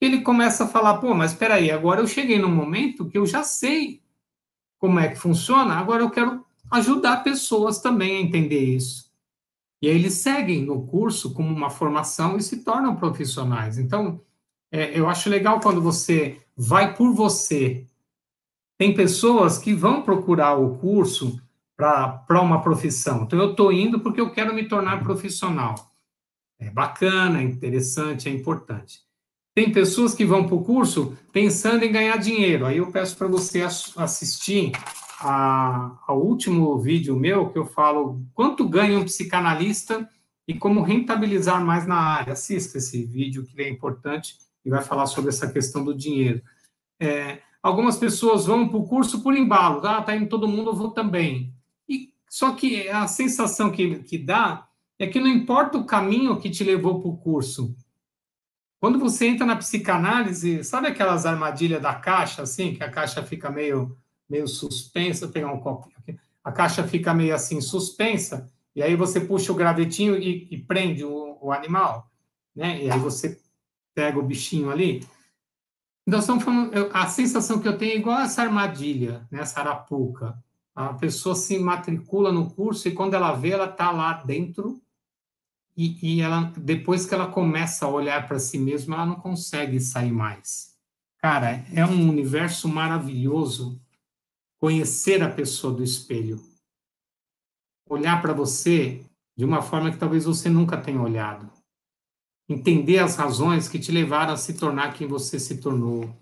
ele 0.00 0.20
começa 0.20 0.64
a 0.64 0.68
falar, 0.68 0.98
pô, 0.98 1.14
mas 1.14 1.30
espera 1.30 1.54
aí, 1.54 1.70
agora 1.70 2.00
eu 2.00 2.08
cheguei 2.08 2.40
num 2.40 2.52
momento 2.52 3.08
que 3.08 3.16
eu 3.16 3.24
já 3.24 3.44
sei 3.44 4.02
como 4.84 5.00
é 5.00 5.08
que 5.08 5.16
funciona, 5.16 5.76
agora 5.76 6.02
eu 6.02 6.10
quero 6.10 6.44
ajudar 6.70 7.24
pessoas 7.24 7.78
também 7.78 8.18
a 8.18 8.20
entender 8.20 8.60
isso. 8.60 9.10
E 9.80 9.88
aí 9.88 9.94
eles 9.94 10.12
seguem 10.12 10.62
no 10.62 10.86
curso 10.86 11.32
como 11.32 11.48
uma 11.48 11.70
formação 11.70 12.36
e 12.36 12.42
se 12.42 12.62
tornam 12.62 12.94
profissionais. 12.94 13.78
Então, 13.78 14.20
é, 14.70 14.98
eu 14.98 15.08
acho 15.08 15.30
legal 15.30 15.58
quando 15.58 15.80
você 15.80 16.38
vai 16.54 16.94
por 16.94 17.14
você. 17.14 17.86
Tem 18.76 18.92
pessoas 18.92 19.56
que 19.56 19.72
vão 19.72 20.02
procurar 20.02 20.54
o 20.56 20.76
curso 20.76 21.40
para 21.74 22.42
uma 22.42 22.60
profissão. 22.60 23.22
Então, 23.22 23.38
eu 23.38 23.52
estou 23.52 23.72
indo 23.72 24.00
porque 24.00 24.20
eu 24.20 24.32
quero 24.32 24.54
me 24.54 24.68
tornar 24.68 25.02
profissional. 25.02 25.76
É 26.58 26.68
bacana, 26.68 27.40
é 27.40 27.42
interessante, 27.42 28.28
é 28.28 28.32
importante. 28.32 29.00
Tem 29.54 29.70
pessoas 29.70 30.14
que 30.14 30.24
vão 30.24 30.46
para 30.46 30.56
o 30.56 30.64
curso 30.64 31.16
pensando 31.32 31.84
em 31.84 31.92
ganhar 31.92 32.16
dinheiro. 32.16 32.66
Aí 32.66 32.78
eu 32.78 32.90
peço 32.90 33.16
para 33.16 33.28
você 33.28 33.62
assistir 33.62 34.72
a, 35.20 35.96
ao 36.06 36.20
último 36.20 36.76
vídeo 36.78 37.16
meu, 37.16 37.48
que 37.50 37.58
eu 37.58 37.64
falo 37.64 38.20
quanto 38.34 38.68
ganha 38.68 38.98
um 38.98 39.04
psicanalista 39.04 40.08
e 40.46 40.54
como 40.54 40.82
rentabilizar 40.82 41.64
mais 41.64 41.86
na 41.86 41.96
área. 41.96 42.32
Assista 42.32 42.78
esse 42.78 43.04
vídeo, 43.04 43.46
que 43.46 43.62
é 43.62 43.68
importante, 43.68 44.36
e 44.64 44.70
vai 44.70 44.82
falar 44.82 45.06
sobre 45.06 45.30
essa 45.30 45.48
questão 45.48 45.84
do 45.84 45.94
dinheiro. 45.94 46.42
É, 46.98 47.38
algumas 47.62 47.96
pessoas 47.96 48.46
vão 48.46 48.68
para 48.68 48.78
o 48.78 48.88
curso 48.88 49.22
por 49.22 49.36
embalo. 49.36 49.86
Ah, 49.86 50.02
tá 50.02 50.16
indo 50.16 50.28
todo 50.28 50.48
mundo, 50.48 50.70
eu 50.70 50.74
vou 50.74 50.90
também. 50.90 51.54
Só 52.28 52.50
que 52.50 52.88
a 52.88 53.06
sensação 53.06 53.70
que, 53.70 54.00
que 54.00 54.18
dá 54.18 54.66
é 54.98 55.06
que 55.06 55.20
não 55.20 55.28
importa 55.28 55.78
o 55.78 55.86
caminho 55.86 56.40
que 56.40 56.50
te 56.50 56.64
levou 56.64 57.00
para 57.00 57.08
o 57.08 57.16
curso. 57.16 57.76
Quando 58.84 58.98
você 58.98 59.28
entra 59.28 59.46
na 59.46 59.56
psicanálise, 59.56 60.62
sabe 60.62 60.88
aquelas 60.88 61.24
armadilhas 61.24 61.80
da 61.80 61.94
caixa, 61.94 62.42
assim, 62.42 62.74
que 62.74 62.84
a 62.84 62.90
caixa 62.90 63.22
fica 63.22 63.50
meio, 63.50 63.96
meio 64.28 64.46
suspensa, 64.46 65.24
vou 65.24 65.32
pegar 65.32 65.50
um 65.50 65.58
copo 65.58 65.90
aqui, 65.96 66.18
a 66.44 66.52
caixa 66.52 66.86
fica 66.86 67.14
meio 67.14 67.34
assim 67.34 67.62
suspensa, 67.62 68.52
e 68.76 68.82
aí 68.82 68.94
você 68.94 69.22
puxa 69.22 69.52
o 69.52 69.54
gravetinho 69.54 70.18
e, 70.18 70.46
e 70.50 70.58
prende 70.58 71.02
o, 71.02 71.38
o, 71.40 71.50
animal, 71.50 72.10
né? 72.54 72.84
E 72.84 72.90
aí 72.90 72.98
você 72.98 73.40
pega 73.94 74.18
o 74.18 74.22
bichinho 74.22 74.70
ali. 74.70 75.02
Então, 76.06 76.38
falando, 76.38 76.90
a 76.92 77.06
sensação 77.06 77.60
que 77.60 77.66
eu 77.66 77.78
tenho 77.78 77.92
é 77.92 77.96
igual 77.96 78.20
essa 78.20 78.42
armadilha, 78.42 79.26
né? 79.30 79.40
essa 79.40 79.60
arapuca. 79.60 80.36
A 80.74 80.92
pessoa 80.92 81.34
se 81.34 81.58
matricula 81.58 82.30
no 82.30 82.50
curso 82.50 82.86
e 82.86 82.92
quando 82.92 83.14
ela 83.14 83.32
vê, 83.32 83.52
ela 83.52 83.64
está 83.64 83.90
lá 83.90 84.12
dentro 84.12 84.78
e, 85.76 86.16
e, 86.16 86.20
ela, 86.20 86.52
depois 86.56 87.04
que 87.04 87.14
ela 87.14 87.26
começa 87.26 87.84
a 87.84 87.88
olhar 87.88 88.26
para 88.26 88.38
si 88.38 88.58
mesma, 88.58 88.96
ela 88.96 89.06
não 89.06 89.16
consegue 89.16 89.80
sair 89.80 90.12
mais. 90.12 90.74
Cara, 91.18 91.64
é 91.72 91.84
um 91.84 92.08
universo 92.08 92.68
maravilhoso 92.68 93.80
conhecer 94.60 95.22
a 95.22 95.30
pessoa 95.30 95.72
do 95.72 95.82
espelho. 95.82 96.40
Olhar 97.88 98.20
para 98.22 98.32
você 98.32 99.04
de 99.36 99.44
uma 99.44 99.62
forma 99.62 99.90
que 99.90 99.98
talvez 99.98 100.24
você 100.24 100.48
nunca 100.48 100.76
tenha 100.76 101.00
olhado. 101.00 101.50
Entender 102.48 102.98
as 102.98 103.16
razões 103.16 103.68
que 103.68 103.78
te 103.78 103.90
levaram 103.90 104.34
a 104.34 104.36
se 104.36 104.54
tornar 104.54 104.94
quem 104.94 105.06
você 105.06 105.38
se 105.38 105.58
tornou 105.58 106.14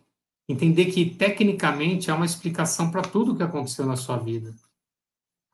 Entender 0.49 0.87
que, 0.87 1.09
tecnicamente, 1.09 2.11
há 2.11 2.15
uma 2.15 2.27
explicação 2.27 2.91
para 2.91 3.03
tudo 3.03 3.33
o 3.33 3.37
que 3.37 3.43
aconteceu 3.43 3.87
na 3.87 3.97
sua 3.97 4.19
vida. 4.19 4.55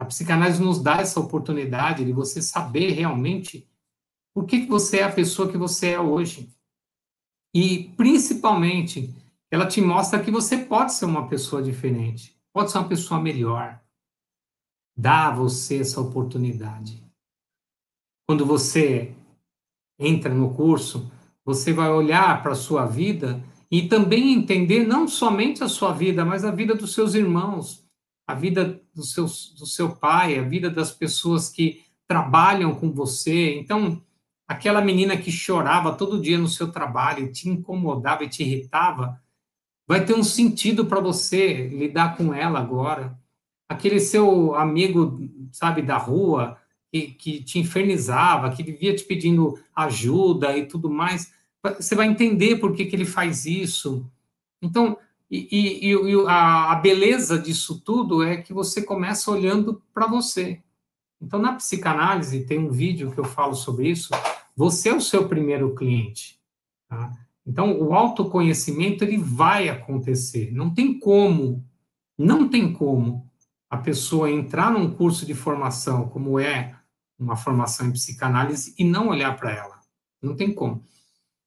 A 0.01 0.05
psicanálise 0.05 0.63
nos 0.63 0.83
dá 0.83 0.97
essa 1.01 1.21
oportunidade 1.21 2.05
de 2.05 2.13
você 2.13 2.41
saber 2.41 2.93
realmente 2.93 3.68
por 4.39 4.47
que, 4.47 4.61
que 4.61 4.69
você 4.69 4.99
é 4.99 5.03
a 5.03 5.13
pessoa 5.13 5.51
que 5.51 5.59
você 5.59 5.89
é 5.89 6.01
hoje. 6.01 6.49
E, 7.53 7.93
principalmente, 7.97 9.13
ela 9.51 9.67
te 9.67 9.81
mostra 9.81 10.23
que 10.23 10.31
você 10.31 10.59
pode 10.59 10.95
ser 10.95 11.07
uma 11.07 11.27
pessoa 11.27 11.61
diferente, 11.61 12.41
pode 12.53 12.71
ser 12.71 12.79
uma 12.79 12.87
pessoa 12.87 13.21
melhor. 13.21 13.83
Dá 14.97 15.27
a 15.27 15.35
você 15.35 15.81
essa 15.81 16.01
oportunidade. 16.01 17.03
Quando 18.29 18.47
você 18.47 19.13
entra 19.99 20.33
no 20.33 20.55
curso, 20.55 21.11
você 21.45 21.73
vai 21.73 21.91
olhar 21.91 22.41
para 22.41 22.53
a 22.53 22.55
sua 22.55 22.87
vida 22.87 23.43
e 23.69 23.89
também 23.89 24.35
entender 24.35 24.87
não 24.87 25.09
somente 25.09 25.65
a 25.65 25.69
sua 25.69 25.93
vida, 25.93 26.25
mas 26.25 26.45
a 26.45 26.53
vida 26.53 26.77
dos 26.77 26.95
seus 26.95 27.17
irmãos, 27.17 27.85
a 28.25 28.35
vida 28.35 28.81
do 28.95 29.03
seu, 29.03 29.25
do 29.25 29.67
seu 29.67 29.97
pai, 29.97 30.39
a 30.39 30.43
vida 30.43 30.71
das 30.71 30.93
pessoas 30.93 31.51
que 31.51 31.83
trabalham 32.07 32.73
com 32.73 32.93
você. 32.93 33.59
Então, 33.59 34.01
aquela 34.49 34.81
menina 34.81 35.17
que 35.17 35.31
chorava 35.31 35.93
todo 35.93 36.21
dia 36.21 36.39
no 36.39 36.49
seu 36.49 36.73
trabalho, 36.73 37.31
te 37.31 37.51
incomodava 37.51 38.25
e 38.25 38.29
te 38.29 38.43
irritava, 38.43 39.23
vai 39.87 40.05
ter 40.05 40.15
um 40.15 40.25
sentido 40.25 40.87
para 40.87 41.01
você 41.01 41.69
lidar 41.69 42.17
com 42.17 42.33
ela 42.33 42.59
agora. 42.59 43.17
Aquele 43.69 44.01
seu 44.01 44.55
amigo, 44.55 45.21
sabe, 45.53 45.83
da 45.83 45.99
rua, 45.99 46.59
que, 46.91 47.09
que 47.09 47.43
te 47.43 47.59
infernizava, 47.59 48.51
que 48.51 48.63
vivia 48.63 48.97
te 48.97 49.05
pedindo 49.05 49.61
ajuda 49.77 50.57
e 50.57 50.67
tudo 50.67 50.91
mais, 50.91 51.33
você 51.63 51.95
vai 51.95 52.07
entender 52.07 52.57
por 52.57 52.75
que, 52.75 52.87
que 52.87 52.97
ele 52.97 53.05
faz 53.05 53.45
isso. 53.45 54.11
Então, 54.63 54.97
e, 55.31 55.91
e, 55.91 55.93
e 55.93 56.27
a, 56.27 56.73
a, 56.73 56.75
beleza 56.77 57.39
disso 57.39 57.81
tudo 57.81 58.23
é 58.23 58.39
que 58.39 58.55
você 58.55 58.81
começa 58.81 59.31
olhando 59.31 59.83
para 59.93 60.07
você. 60.07 60.63
Então, 61.21 61.39
na 61.39 61.53
psicanálise, 61.53 62.47
tem 62.47 62.59
um 62.59 62.71
vídeo 62.71 63.11
que 63.13 63.19
eu 63.19 63.25
falo 63.25 63.55
sobre 63.55 63.91
isso. 63.91 64.11
Você 64.59 64.89
é 64.89 64.95
o 64.95 65.01
seu 65.01 65.29
primeiro 65.29 65.73
cliente. 65.73 66.37
Tá? 66.89 67.13
Então, 67.47 67.81
o 67.81 67.95
autoconhecimento 67.95 69.05
ele 69.05 69.17
vai 69.17 69.69
acontecer. 69.69 70.53
Não 70.53 70.75
tem 70.75 70.99
como, 70.99 71.65
não 72.19 72.49
tem 72.49 72.73
como 72.73 73.31
a 73.71 73.77
pessoa 73.77 74.29
entrar 74.29 74.73
num 74.73 74.93
curso 74.93 75.25
de 75.25 75.33
formação, 75.33 76.09
como 76.09 76.41
é 76.41 76.75
uma 77.17 77.37
formação 77.37 77.87
em 77.87 77.93
psicanálise, 77.93 78.75
e 78.77 78.83
não 78.83 79.11
olhar 79.11 79.37
para 79.37 79.53
ela. 79.53 79.81
Não 80.21 80.35
tem 80.35 80.53
como. 80.53 80.83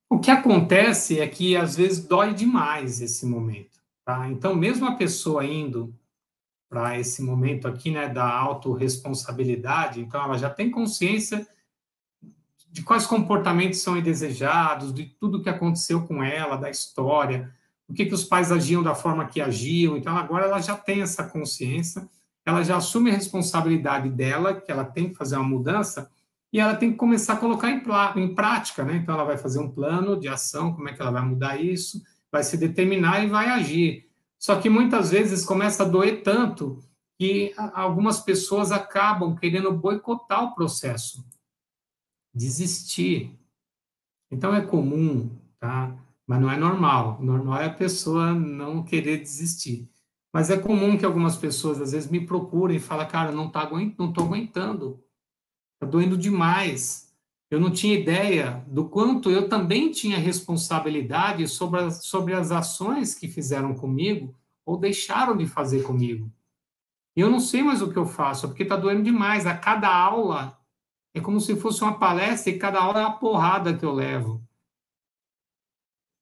O 0.10 0.18
que 0.18 0.32
acontece 0.32 1.20
é 1.20 1.28
que 1.28 1.58
às 1.58 1.76
vezes 1.76 2.06
dói 2.06 2.34
demais 2.34 3.02
esse 3.02 3.26
momento, 3.26 3.78
tá? 4.06 4.30
Então, 4.30 4.56
mesmo 4.56 4.86
a 4.86 4.96
pessoa 4.96 5.46
indo 5.46 5.94
para 6.70 6.98
esse 6.98 7.22
momento 7.22 7.68
aqui, 7.68 7.92
né, 7.92 8.08
da 8.08 8.30
autorresponsabilidade, 8.30 10.00
então 10.00 10.24
ela 10.24 10.38
já 10.38 10.50
tem 10.50 10.72
consciência 10.72 11.46
de 12.72 12.82
quais 12.84 13.06
comportamentos 13.06 13.82
são 13.82 13.98
indesejados, 13.98 14.94
de 14.94 15.06
tudo 15.20 15.42
que 15.42 15.50
aconteceu 15.50 16.02
com 16.08 16.24
ela, 16.24 16.56
da 16.56 16.70
história, 16.70 17.54
o 17.88 17.94
que, 17.94 18.06
que 18.06 18.14
os 18.14 18.24
pais 18.24 18.52
agiam 18.52 18.82
da 18.82 18.96
forma 18.96 19.26
que 19.26 19.42
agiam. 19.42 19.98
Então, 19.98 20.16
agora 20.16 20.46
ela 20.46 20.62
já 20.62 20.76
tem 20.76 21.02
essa 21.02 21.24
consciência, 21.26 22.08
ela 22.46 22.64
já 22.64 22.78
assume 22.78 23.12
a 23.12 23.14
responsabilidade 23.14 24.10
dela, 24.10 24.54
que 24.54 24.72
ela 24.72 24.86
tem 24.86 25.10
que 25.10 25.16
fazer 25.16 25.36
uma 25.36 25.44
mudança, 25.44 26.10
e 26.54 26.60
ela 26.60 26.76
tem 26.76 26.92
que 26.92 26.98
começar 26.98 27.34
a 27.34 27.38
colocar 27.38 27.70
em, 27.70 27.84
em 28.16 28.34
prática, 28.34 28.84
né? 28.84 28.96
Então, 28.96 29.16
ela 29.16 29.26
vai 29.26 29.38
fazer 29.38 29.60
um 29.60 29.70
plano 29.70 30.18
de 30.18 30.30
ação, 30.30 30.74
como 30.74 30.88
é 30.88 30.94
que 30.94 31.02
ela 31.02 31.12
vai 31.12 31.22
mudar 31.22 31.62
isso, 31.62 32.02
vai 32.32 32.44
se 32.44 32.58
determinar 32.58 33.24
e 33.24 33.28
vai 33.28 33.48
agir. 33.50 34.08
Só 34.40 34.56
que 34.56 34.70
muitas 34.70 35.12
vezes 35.12 35.46
começa 35.46 35.84
a 35.84 35.86
doer 35.88 36.24
tanto 36.24 36.80
que 37.20 37.54
algumas 37.74 38.20
pessoas 38.20 38.72
acabam 38.72 39.36
querendo 39.36 39.72
boicotar 39.72 40.44
o 40.44 40.56
processo, 40.56 41.24
desistir. 42.34 43.38
Então, 44.32 44.54
é 44.54 44.62
comum, 44.62 45.30
tá? 45.60 45.96
Mas 46.26 46.42
não 46.42 46.50
é 46.50 46.58
normal. 46.58 47.22
Normal 47.22 47.62
é 47.62 47.66
a 47.66 47.74
pessoa 47.74 48.34
não 48.34 48.84
querer 48.84 49.18
desistir. 49.18 49.90
Mas 50.34 50.50
é 50.50 50.58
comum 50.58 50.98
que 50.98 51.06
algumas 51.06 51.36
pessoas, 51.36 51.82
às 51.82 51.92
vezes, 51.92 52.10
me 52.10 52.26
procurem 52.26 52.78
e 52.78 52.80
falem, 52.80 53.08
cara, 53.08 53.32
não 53.32 53.50
tá 53.50 53.70
não 53.70 54.10
estou 54.10 54.26
aguentando 54.26 55.04
Está 55.82 55.90
doendo 55.90 56.16
demais. 56.16 57.12
Eu 57.50 57.60
não 57.60 57.72
tinha 57.72 57.98
ideia 57.98 58.64
do 58.68 58.88
quanto 58.88 59.32
eu 59.32 59.50
também 59.50 59.90
tinha 59.90 60.16
responsabilidade 60.20 61.48
sobre 61.48 61.80
as, 61.80 62.06
sobre 62.06 62.36
as 62.36 62.52
ações 62.52 63.16
que 63.16 63.28
fizeram 63.28 63.74
comigo 63.74 64.36
ou 64.64 64.78
deixaram 64.78 65.36
de 65.36 65.48
fazer 65.48 65.82
comigo. 65.82 66.32
E 67.18 67.20
eu 67.20 67.32
não 67.32 67.40
sei 67.40 67.64
mais 67.64 67.82
o 67.82 67.92
que 67.92 67.98
eu 67.98 68.06
faço, 68.06 68.48
porque 68.48 68.62
está 68.62 68.78
doendo 68.78 69.02
demais. 69.02 69.48
A 69.48 69.58
cada 69.58 69.92
aula 69.92 70.56
é 71.14 71.20
como 71.20 71.40
se 71.40 71.56
fosse 71.56 71.82
uma 71.82 71.98
palestra 71.98 72.52
e 72.52 72.60
cada 72.60 72.80
aula 72.80 73.02
é 73.02 73.06
uma 73.06 73.18
porrada 73.18 73.78
que 73.78 73.86
eu 73.86 73.94
levo. 73.94 74.42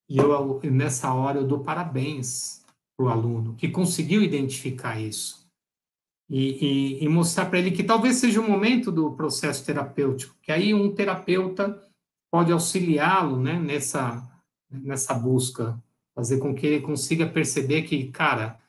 E 0.09 0.17
eu, 0.17 0.59
nessa 0.63 1.13
hora, 1.13 1.37
eu 1.37 1.47
dou 1.47 1.59
parabéns 1.59 2.65
para 2.97 3.05
o 3.05 3.09
aluno 3.09 3.55
que 3.55 3.69
conseguiu 3.69 4.23
identificar 4.23 4.99
isso. 4.99 5.47
E, 6.27 6.99
e, 6.99 7.03
e 7.03 7.07
mostrar 7.07 7.47
para 7.47 7.59
ele 7.59 7.71
que 7.71 7.83
talvez 7.83 8.17
seja 8.17 8.39
o 8.39 8.47
momento 8.47 8.91
do 8.91 9.13
processo 9.13 9.65
terapêutico, 9.65 10.35
que 10.41 10.51
aí 10.51 10.73
um 10.73 10.93
terapeuta 10.93 11.81
pode 12.31 12.51
auxiliá-lo 12.51 13.39
né, 13.39 13.59
nessa, 13.59 14.29
nessa 14.69 15.13
busca, 15.15 15.81
fazer 16.13 16.37
com 16.37 16.53
que 16.53 16.67
ele 16.67 16.81
consiga 16.81 17.27
perceber 17.27 17.83
que, 17.83 18.11
cara, 18.11 18.59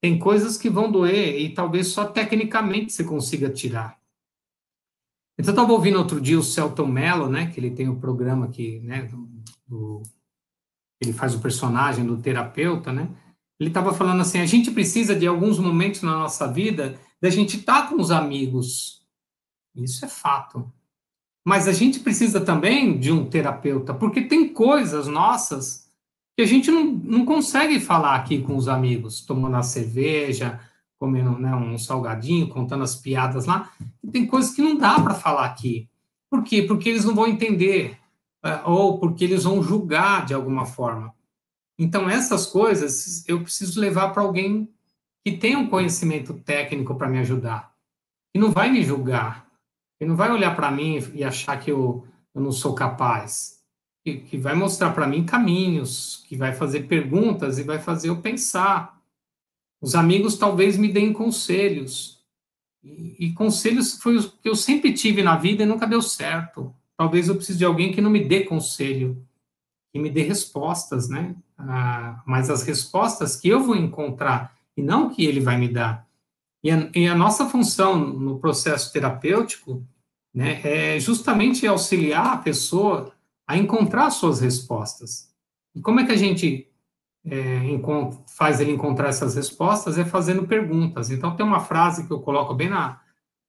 tem 0.00 0.18
coisas 0.18 0.56
que 0.56 0.70
vão 0.70 0.90
doer 0.90 1.38
e 1.38 1.52
talvez 1.52 1.88
só 1.88 2.06
tecnicamente 2.06 2.92
você 2.92 3.04
consiga 3.04 3.50
tirar. 3.50 3.99
Então, 5.40 5.52
eu 5.52 5.56
estava 5.56 5.72
ouvindo 5.72 5.98
outro 5.98 6.20
dia 6.20 6.38
o 6.38 6.42
Celton 6.42 6.86
Mello, 6.86 7.26
né, 7.26 7.46
que 7.46 7.58
ele 7.58 7.70
tem 7.70 7.88
o 7.88 7.92
um 7.92 7.98
programa 7.98 8.44
aqui, 8.44 8.78
né, 8.80 9.04
do, 9.04 9.26
do, 9.66 10.02
ele 11.02 11.14
faz 11.14 11.34
o 11.34 11.40
personagem 11.40 12.04
do 12.04 12.18
terapeuta, 12.18 12.92
né, 12.92 13.08
ele 13.58 13.70
estava 13.70 13.94
falando 13.94 14.20
assim, 14.20 14.38
a 14.38 14.44
gente 14.44 14.70
precisa 14.70 15.16
de 15.16 15.26
alguns 15.26 15.58
momentos 15.58 16.02
na 16.02 16.12
nossa 16.12 16.46
vida 16.46 17.00
da 17.22 17.30
gente 17.30 17.56
estar 17.56 17.82
tá 17.82 17.88
com 17.88 17.96
os 17.96 18.10
amigos. 18.10 19.02
Isso 19.74 20.04
é 20.04 20.08
fato. 20.08 20.70
Mas 21.42 21.66
a 21.66 21.72
gente 21.72 22.00
precisa 22.00 22.40
também 22.42 22.98
de 22.98 23.10
um 23.10 23.24
terapeuta, 23.24 23.94
porque 23.94 24.20
tem 24.22 24.52
coisas 24.52 25.06
nossas 25.06 25.90
que 26.36 26.42
a 26.42 26.46
gente 26.46 26.70
não, 26.70 26.84
não 26.84 27.24
consegue 27.24 27.80
falar 27.80 28.14
aqui 28.14 28.42
com 28.42 28.56
os 28.56 28.68
amigos, 28.68 29.22
tomando 29.22 29.56
a 29.56 29.62
cerveja, 29.62 30.60
comendo 31.00 31.38
né, 31.38 31.56
um 31.56 31.78
salgadinho, 31.78 32.50
contando 32.50 32.84
as 32.84 32.94
piadas 32.94 33.46
lá. 33.46 33.72
tem 34.12 34.26
coisas 34.26 34.54
que 34.54 34.60
não 34.60 34.76
dá 34.76 35.00
para 35.00 35.14
falar 35.14 35.46
aqui. 35.46 35.88
Por 36.30 36.44
quê? 36.44 36.62
Porque 36.62 36.90
eles 36.90 37.06
não 37.06 37.14
vão 37.14 37.26
entender, 37.26 37.98
é, 38.44 38.60
ou 38.66 38.98
porque 38.98 39.24
eles 39.24 39.44
vão 39.44 39.62
julgar 39.62 40.26
de 40.26 40.34
alguma 40.34 40.66
forma. 40.66 41.14
Então, 41.78 42.08
essas 42.08 42.44
coisas 42.44 43.26
eu 43.26 43.40
preciso 43.40 43.80
levar 43.80 44.10
para 44.10 44.22
alguém 44.22 44.68
que 45.24 45.32
tem 45.32 45.56
um 45.56 45.68
conhecimento 45.68 46.34
técnico 46.34 46.94
para 46.94 47.08
me 47.08 47.18
ajudar, 47.18 47.74
e 48.34 48.38
não 48.38 48.50
vai 48.50 48.70
me 48.70 48.82
julgar, 48.82 49.46
ele 49.98 50.10
não 50.10 50.16
vai 50.16 50.30
olhar 50.30 50.54
para 50.54 50.70
mim 50.70 51.02
e 51.14 51.24
achar 51.24 51.58
que 51.58 51.70
eu, 51.70 52.06
eu 52.34 52.40
não 52.40 52.52
sou 52.52 52.74
capaz. 52.74 53.58
Que, 54.02 54.18
que 54.18 54.38
vai 54.38 54.54
mostrar 54.54 54.92
para 54.92 55.06
mim 55.06 55.24
caminhos, 55.24 56.24
que 56.26 56.36
vai 56.36 56.54
fazer 56.54 56.86
perguntas 56.86 57.58
e 57.58 57.62
vai 57.62 57.78
fazer 57.78 58.08
eu 58.08 58.20
pensar. 58.20 58.99
Os 59.80 59.94
amigos 59.94 60.36
talvez 60.36 60.76
me 60.76 60.88
deem 60.88 61.12
conselhos. 61.12 62.20
E, 62.82 63.26
e 63.26 63.32
conselhos 63.32 64.00
foi 64.00 64.18
o 64.18 64.30
que 64.30 64.48
eu 64.48 64.54
sempre 64.54 64.92
tive 64.92 65.22
na 65.22 65.36
vida 65.36 65.62
e 65.62 65.66
nunca 65.66 65.86
deu 65.86 66.02
certo. 66.02 66.74
Talvez 66.96 67.28
eu 67.28 67.36
precise 67.36 67.58
de 67.58 67.64
alguém 67.64 67.92
que 67.92 68.00
não 68.00 68.10
me 68.10 68.24
dê 68.24 68.44
conselho, 68.44 69.26
que 69.92 69.98
me 69.98 70.10
dê 70.10 70.22
respostas, 70.22 71.08
né? 71.08 71.34
Ah, 71.56 72.22
mas 72.26 72.50
as 72.50 72.62
respostas 72.62 73.36
que 73.36 73.48
eu 73.48 73.62
vou 73.62 73.76
encontrar 73.76 74.54
e 74.76 74.82
não 74.82 75.08
que 75.10 75.24
ele 75.24 75.40
vai 75.40 75.58
me 75.58 75.68
dar. 75.68 76.06
E 76.62 76.70
a, 76.70 76.90
e 76.94 77.06
a 77.06 77.14
nossa 77.14 77.46
função 77.46 77.98
no 77.98 78.38
processo 78.38 78.92
terapêutico 78.92 79.82
né, 80.32 80.60
é 80.62 81.00
justamente 81.00 81.66
auxiliar 81.66 82.34
a 82.34 82.38
pessoa 82.38 83.12
a 83.46 83.56
encontrar 83.56 84.10
suas 84.10 84.40
respostas. 84.40 85.28
E 85.74 85.80
como 85.80 86.00
é 86.00 86.06
que 86.06 86.12
a 86.12 86.16
gente 86.16 86.69
é, 87.24 87.60
faz 88.36 88.60
ele 88.60 88.72
encontrar 88.72 89.08
essas 89.08 89.34
respostas? 89.34 89.98
É 89.98 90.04
fazendo 90.04 90.46
perguntas. 90.46 91.10
Então, 91.10 91.36
tem 91.36 91.44
uma 91.44 91.60
frase 91.60 92.06
que 92.06 92.12
eu 92.12 92.20
coloco 92.20 92.54
bem 92.54 92.68
na 92.68 93.00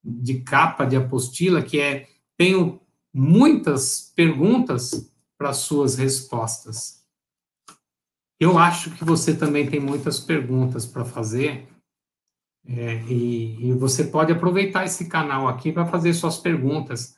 de 0.03 0.41
capa 0.41 0.85
de 0.85 0.95
apostila, 0.95 1.61
que 1.61 1.79
é: 1.79 2.07
tenho 2.37 2.81
muitas 3.13 4.11
perguntas 4.15 5.11
para 5.37 5.53
suas 5.53 5.95
respostas. 5.95 7.01
Eu 8.39 8.57
acho 8.57 8.91
que 8.91 9.05
você 9.05 9.35
também 9.35 9.69
tem 9.69 9.79
muitas 9.79 10.19
perguntas 10.19 10.85
para 10.85 11.05
fazer 11.05 11.67
é, 12.65 13.03
e, 13.07 13.69
e, 13.69 13.74
você 13.74 14.03
pode 14.03 14.31
aproveitar 14.31 14.85
esse 14.85 15.05
canal 15.05 15.48
aqui 15.48 15.72
para 15.72 15.85
fazer 15.85 16.13
suas 16.13 16.37
perguntas. 16.37 17.17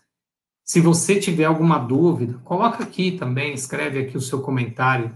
Se 0.64 0.80
você 0.80 1.20
tiver 1.20 1.46
alguma 1.46 1.78
dúvida, 1.78 2.40
coloca 2.46 2.84
aqui 2.84 3.12
também, 3.12 3.54
escreve 3.54 4.00
aqui 4.00 4.18
o 4.18 4.22
seu 4.22 4.42
comentário. 4.42 5.14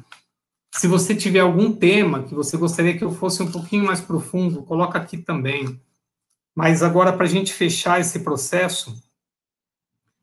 Se 0.77 0.87
você 0.87 1.15
tiver 1.15 1.39
algum 1.39 1.73
tema 1.73 2.21
que 2.21 2.35
você 2.35 2.55
gostaria 2.55 2.95
que 2.95 3.03
eu 3.03 3.11
fosse 3.11 3.41
um 3.41 3.51
pouquinho 3.51 3.83
mais 3.83 3.99
profundo, 3.99 4.61
coloca 4.61 4.99
aqui 4.99 5.17
também. 5.17 5.81
Mas 6.55 6.83
agora, 6.83 7.11
para 7.11 7.25
a 7.25 7.29
gente 7.29 7.51
fechar 7.51 7.99
esse 7.99 8.19
processo, 8.19 8.95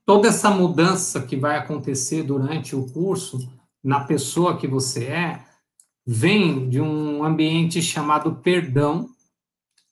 toda 0.07 0.29
essa 0.29 0.51
mudança 0.51 1.21
que 1.23 1.37
vai 1.37 1.59
acontecer 1.59 2.23
durante 2.23 2.77
o 2.77 2.87
curso, 2.87 3.51
na 3.83 4.05
pessoa 4.05 4.57
que 4.57 4.69
você 4.69 5.07
é, 5.07 5.45
vem 6.07 6.69
de 6.69 6.81
um 6.81 7.25
ambiente 7.25 7.83
chamado 7.83 8.37
perdão, 8.37 9.11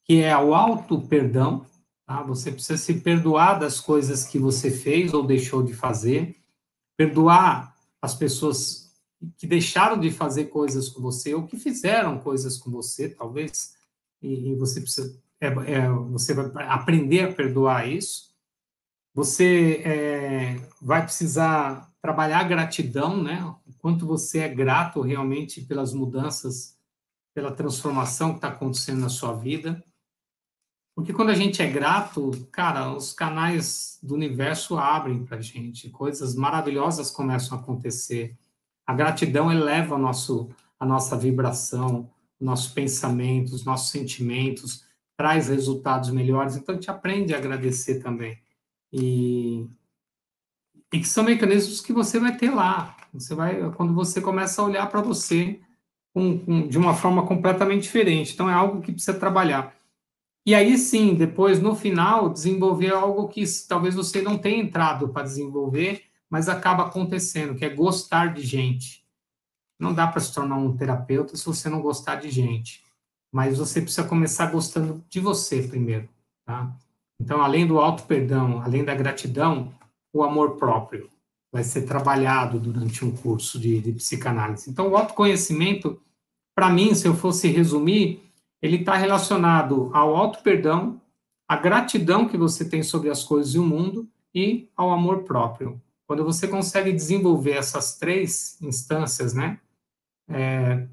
que 0.04 0.22
é 0.22 0.36
o 0.38 0.54
auto-perdão, 0.54 1.66
tá? 2.06 2.22
Você 2.22 2.52
precisa 2.52 2.76
se 2.76 3.00
perdoar 3.00 3.58
das 3.58 3.80
coisas 3.80 4.24
que 4.24 4.38
você 4.38 4.70
fez 4.70 5.12
ou 5.12 5.26
deixou 5.26 5.60
de 5.60 5.74
fazer, 5.74 6.36
perdoar 6.96 7.74
as 8.00 8.14
pessoas 8.14 8.81
que 9.36 9.46
deixaram 9.46 9.98
de 9.98 10.10
fazer 10.10 10.46
coisas 10.46 10.88
com 10.88 11.00
você 11.00 11.34
ou 11.34 11.46
que 11.46 11.56
fizeram 11.56 12.18
coisas 12.18 12.58
com 12.58 12.70
você, 12.70 13.08
talvez, 13.08 13.74
e, 14.20 14.50
e 14.50 14.54
você 14.54 14.80
precisa, 14.80 15.20
é, 15.40 15.46
é, 15.46 15.88
você 15.88 16.34
vai 16.34 16.66
aprender 16.68 17.24
a 17.24 17.32
perdoar 17.32 17.88
isso. 17.88 18.32
Você 19.14 19.82
é, 19.84 20.68
vai 20.80 21.02
precisar 21.04 21.92
trabalhar 22.00 22.40
a 22.40 22.44
gratidão, 22.44 23.22
né? 23.22 23.44
O 23.66 23.72
quanto 23.74 24.06
você 24.06 24.40
é 24.40 24.48
grato 24.48 25.00
realmente 25.02 25.60
pelas 25.60 25.92
mudanças, 25.92 26.78
pela 27.34 27.52
transformação 27.52 28.30
que 28.30 28.36
está 28.36 28.48
acontecendo 28.48 29.00
na 29.00 29.08
sua 29.08 29.34
vida. 29.34 29.82
Porque 30.94 31.12
quando 31.12 31.30
a 31.30 31.34
gente 31.34 31.62
é 31.62 31.70
grato, 31.70 32.30
cara, 32.52 32.94
os 32.94 33.12
canais 33.12 33.98
do 34.02 34.14
universo 34.14 34.76
abrem 34.76 35.24
para 35.24 35.40
gente, 35.40 35.88
coisas 35.88 36.34
maravilhosas 36.34 37.10
começam 37.10 37.56
a 37.56 37.60
acontecer. 37.60 38.36
A 38.92 38.94
gratidão 38.94 39.50
eleva 39.50 39.96
nosso, 39.96 40.50
a 40.78 40.84
nossa 40.84 41.16
vibração, 41.16 42.10
o 42.38 42.44
nosso 42.44 42.74
pensamento, 42.74 43.54
os 43.54 43.64
nossos 43.64 43.90
sentimentos, 43.90 44.84
traz 45.16 45.48
resultados 45.48 46.10
melhores. 46.10 46.56
Então, 46.56 46.74
a 46.74 46.76
gente 46.76 46.90
aprende 46.90 47.34
a 47.34 47.38
agradecer 47.38 48.02
também. 48.02 48.38
E, 48.92 49.66
e 50.92 51.00
que 51.00 51.08
são 51.08 51.24
mecanismos 51.24 51.80
que 51.80 51.90
você 51.90 52.20
vai 52.20 52.36
ter 52.36 52.50
lá. 52.50 52.94
Você 53.14 53.34
vai, 53.34 53.72
quando 53.72 53.94
você 53.94 54.20
começa 54.20 54.60
a 54.60 54.66
olhar 54.66 54.86
para 54.90 55.00
você 55.00 55.58
de 56.68 56.76
uma 56.76 56.92
forma 56.92 57.26
completamente 57.26 57.84
diferente. 57.84 58.34
Então, 58.34 58.50
é 58.50 58.52
algo 58.52 58.82
que 58.82 58.92
precisa 58.92 59.18
trabalhar. 59.18 59.74
E 60.44 60.54
aí 60.54 60.76
sim, 60.76 61.14
depois, 61.14 61.62
no 61.62 61.74
final, 61.74 62.28
desenvolver 62.28 62.92
algo 62.92 63.26
que 63.26 63.42
talvez 63.66 63.94
você 63.94 64.20
não 64.20 64.36
tenha 64.36 64.62
entrado 64.62 65.08
para 65.08 65.22
desenvolver, 65.22 66.11
mas 66.32 66.48
acaba 66.48 66.84
acontecendo, 66.84 67.54
que 67.54 67.62
é 67.62 67.68
gostar 67.68 68.32
de 68.32 68.40
gente. 68.40 69.04
Não 69.78 69.92
dá 69.92 70.06
para 70.06 70.18
se 70.18 70.32
tornar 70.32 70.56
um 70.56 70.74
terapeuta 70.74 71.36
se 71.36 71.44
você 71.44 71.68
não 71.68 71.82
gostar 71.82 72.14
de 72.14 72.30
gente. 72.30 72.82
Mas 73.30 73.58
você 73.58 73.82
precisa 73.82 74.08
começar 74.08 74.50
gostando 74.50 75.04
de 75.10 75.20
você 75.20 75.62
primeiro, 75.62 76.08
tá? 76.46 76.74
Então, 77.20 77.42
além 77.42 77.66
do 77.66 77.78
auto-perdão, 77.78 78.62
além 78.62 78.82
da 78.82 78.94
gratidão, 78.94 79.74
o 80.10 80.22
amor 80.22 80.56
próprio 80.56 81.10
vai 81.52 81.62
ser 81.62 81.82
trabalhado 81.82 82.58
durante 82.58 83.04
um 83.04 83.14
curso 83.14 83.60
de, 83.60 83.82
de 83.82 83.92
psicanálise. 83.92 84.70
Então, 84.70 84.88
o 84.88 84.96
autoconhecimento, 84.96 86.00
para 86.54 86.70
mim, 86.70 86.94
se 86.94 87.06
eu 87.06 87.14
fosse 87.14 87.48
resumir, 87.48 88.22
ele 88.62 88.78
está 88.78 88.96
relacionado 88.96 89.90
ao 89.92 90.16
auto-perdão, 90.16 90.98
à 91.46 91.56
gratidão 91.56 92.26
que 92.26 92.38
você 92.38 92.66
tem 92.66 92.82
sobre 92.82 93.10
as 93.10 93.22
coisas 93.22 93.54
e 93.54 93.58
o 93.58 93.64
mundo 93.64 94.08
e 94.34 94.70
ao 94.74 94.90
amor 94.90 95.24
próprio. 95.24 95.78
Quando 96.12 96.26
você 96.26 96.46
consegue 96.46 96.92
desenvolver 96.92 97.52
essas 97.52 97.96
três 97.96 98.60
instâncias, 98.60 99.32
né, 99.32 99.58
é, 100.28 100.86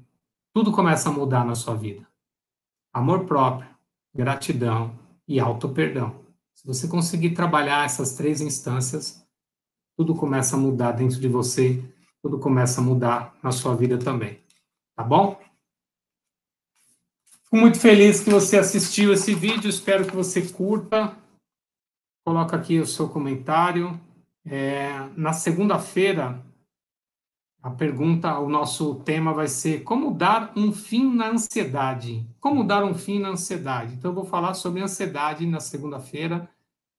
tudo 0.50 0.72
começa 0.72 1.10
a 1.10 1.12
mudar 1.12 1.44
na 1.44 1.54
sua 1.54 1.74
vida. 1.74 2.08
Amor 2.90 3.26
próprio, 3.26 3.68
gratidão 4.14 4.98
e 5.28 5.38
auto-perdão. 5.38 6.24
Se 6.54 6.66
você 6.66 6.88
conseguir 6.88 7.32
trabalhar 7.32 7.84
essas 7.84 8.14
três 8.14 8.40
instâncias, 8.40 9.22
tudo 9.94 10.14
começa 10.14 10.56
a 10.56 10.58
mudar 10.58 10.92
dentro 10.92 11.20
de 11.20 11.28
você, 11.28 11.84
tudo 12.22 12.38
começa 12.38 12.80
a 12.80 12.84
mudar 12.84 13.36
na 13.42 13.52
sua 13.52 13.76
vida 13.76 13.98
também. 13.98 14.40
Tá 14.96 15.04
bom? 15.04 15.38
Fico 17.44 17.56
muito 17.58 17.78
feliz 17.78 18.20
que 18.20 18.30
você 18.30 18.56
assistiu 18.56 19.12
esse 19.12 19.34
vídeo, 19.34 19.68
espero 19.68 20.06
que 20.06 20.16
você 20.16 20.40
curta. 20.48 21.14
Coloca 22.24 22.56
aqui 22.56 22.80
o 22.80 22.86
seu 22.86 23.06
comentário. 23.06 24.00
É, 24.52 25.08
na 25.16 25.32
segunda-feira, 25.32 26.44
a 27.62 27.70
pergunta, 27.70 28.36
o 28.40 28.48
nosso 28.48 28.96
tema 28.96 29.32
vai 29.32 29.46
ser 29.46 29.84
como 29.84 30.12
dar 30.12 30.52
um 30.56 30.72
fim 30.72 31.14
na 31.14 31.28
ansiedade. 31.28 32.26
Como 32.40 32.64
dar 32.64 32.82
um 32.82 32.92
fim 32.92 33.20
na 33.20 33.28
ansiedade? 33.28 33.94
Então, 33.94 34.10
eu 34.10 34.14
vou 34.16 34.24
falar 34.24 34.54
sobre 34.54 34.82
ansiedade 34.82 35.46
na 35.46 35.60
segunda-feira, 35.60 36.50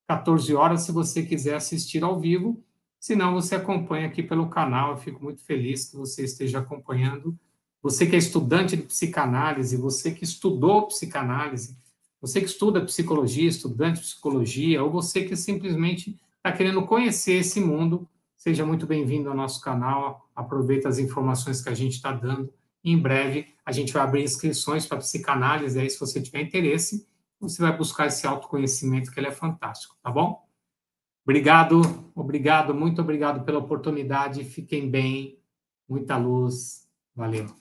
14 0.07 0.55
horas, 0.55 0.83
se 0.83 0.93
você 0.93 1.23
quiser 1.23 1.55
assistir 1.55 2.01
ao 2.05 2.17
vivo. 2.17 2.63
Se 2.97 3.17
não, 3.17 3.33
você 3.33 3.55
acompanha 3.55 4.07
aqui 4.07 4.23
pelo 4.23 4.47
canal. 4.47 4.91
Eu 4.91 4.97
fico 4.97 5.21
muito 5.21 5.43
feliz 5.43 5.89
que 5.89 5.97
você 5.97 6.23
esteja 6.23 6.59
acompanhando. 6.59 7.37
Você 7.83 8.07
que 8.07 8.15
é 8.15 8.19
estudante 8.19 8.77
de 8.77 8.83
psicanálise, 8.83 9.75
você 9.75 10.11
que 10.11 10.23
estudou 10.23 10.87
psicanálise, 10.87 11.77
você 12.21 12.39
que 12.39 12.47
estuda 12.47 12.79
psicologia, 12.85 13.49
estudante 13.49 13.99
de 13.99 14.07
psicologia, 14.07 14.81
ou 14.81 14.89
você 14.89 15.25
que 15.25 15.35
simplesmente 15.35 16.17
está 16.41 16.51
querendo 16.51 16.84
conhecer 16.88 17.34
esse 17.34 17.60
mundo, 17.62 18.10
seja 18.36 18.65
muito 18.65 18.88
bem-vindo 18.88 19.30
ao 19.30 19.36
nosso 19.36 19.62
canal. 19.62 20.27
Aproveita 20.36 20.89
as 20.89 20.97
informações 20.97 21.62
que 21.62 21.69
a 21.69 21.75
gente 21.75 21.93
está 21.93 22.12
dando. 22.12 22.51
Em 22.84 22.97
breve, 22.97 23.54
a 23.63 23.71
gente 23.71 23.93
vai 23.93 24.01
abrir 24.01 24.23
inscrições 24.23 24.88
para 24.88 24.97
psicanálise. 24.97 25.80
Aí, 25.80 25.88
se 25.88 25.99
você 25.99 26.19
tiver 26.19 26.41
interesse, 26.41 27.08
você 27.39 27.62
vai 27.62 27.77
buscar 27.77 28.08
esse 28.08 28.25
autoconhecimento, 28.25 29.12
que 29.12 29.19
ele 29.19 29.27
é 29.27 29.32
fantástico, 29.32 29.95
tá 30.01 30.10
bom? 30.10 30.43
Obrigado, 31.23 32.12
obrigado, 32.15 32.73
muito 32.73 33.01
obrigado 33.01 33.45
pela 33.45 33.60
oportunidade. 33.60 34.43
Fiquem 34.43 34.89
bem, 34.89 35.38
muita 35.88 36.17
luz. 36.17 36.88
Valeu. 37.15 37.61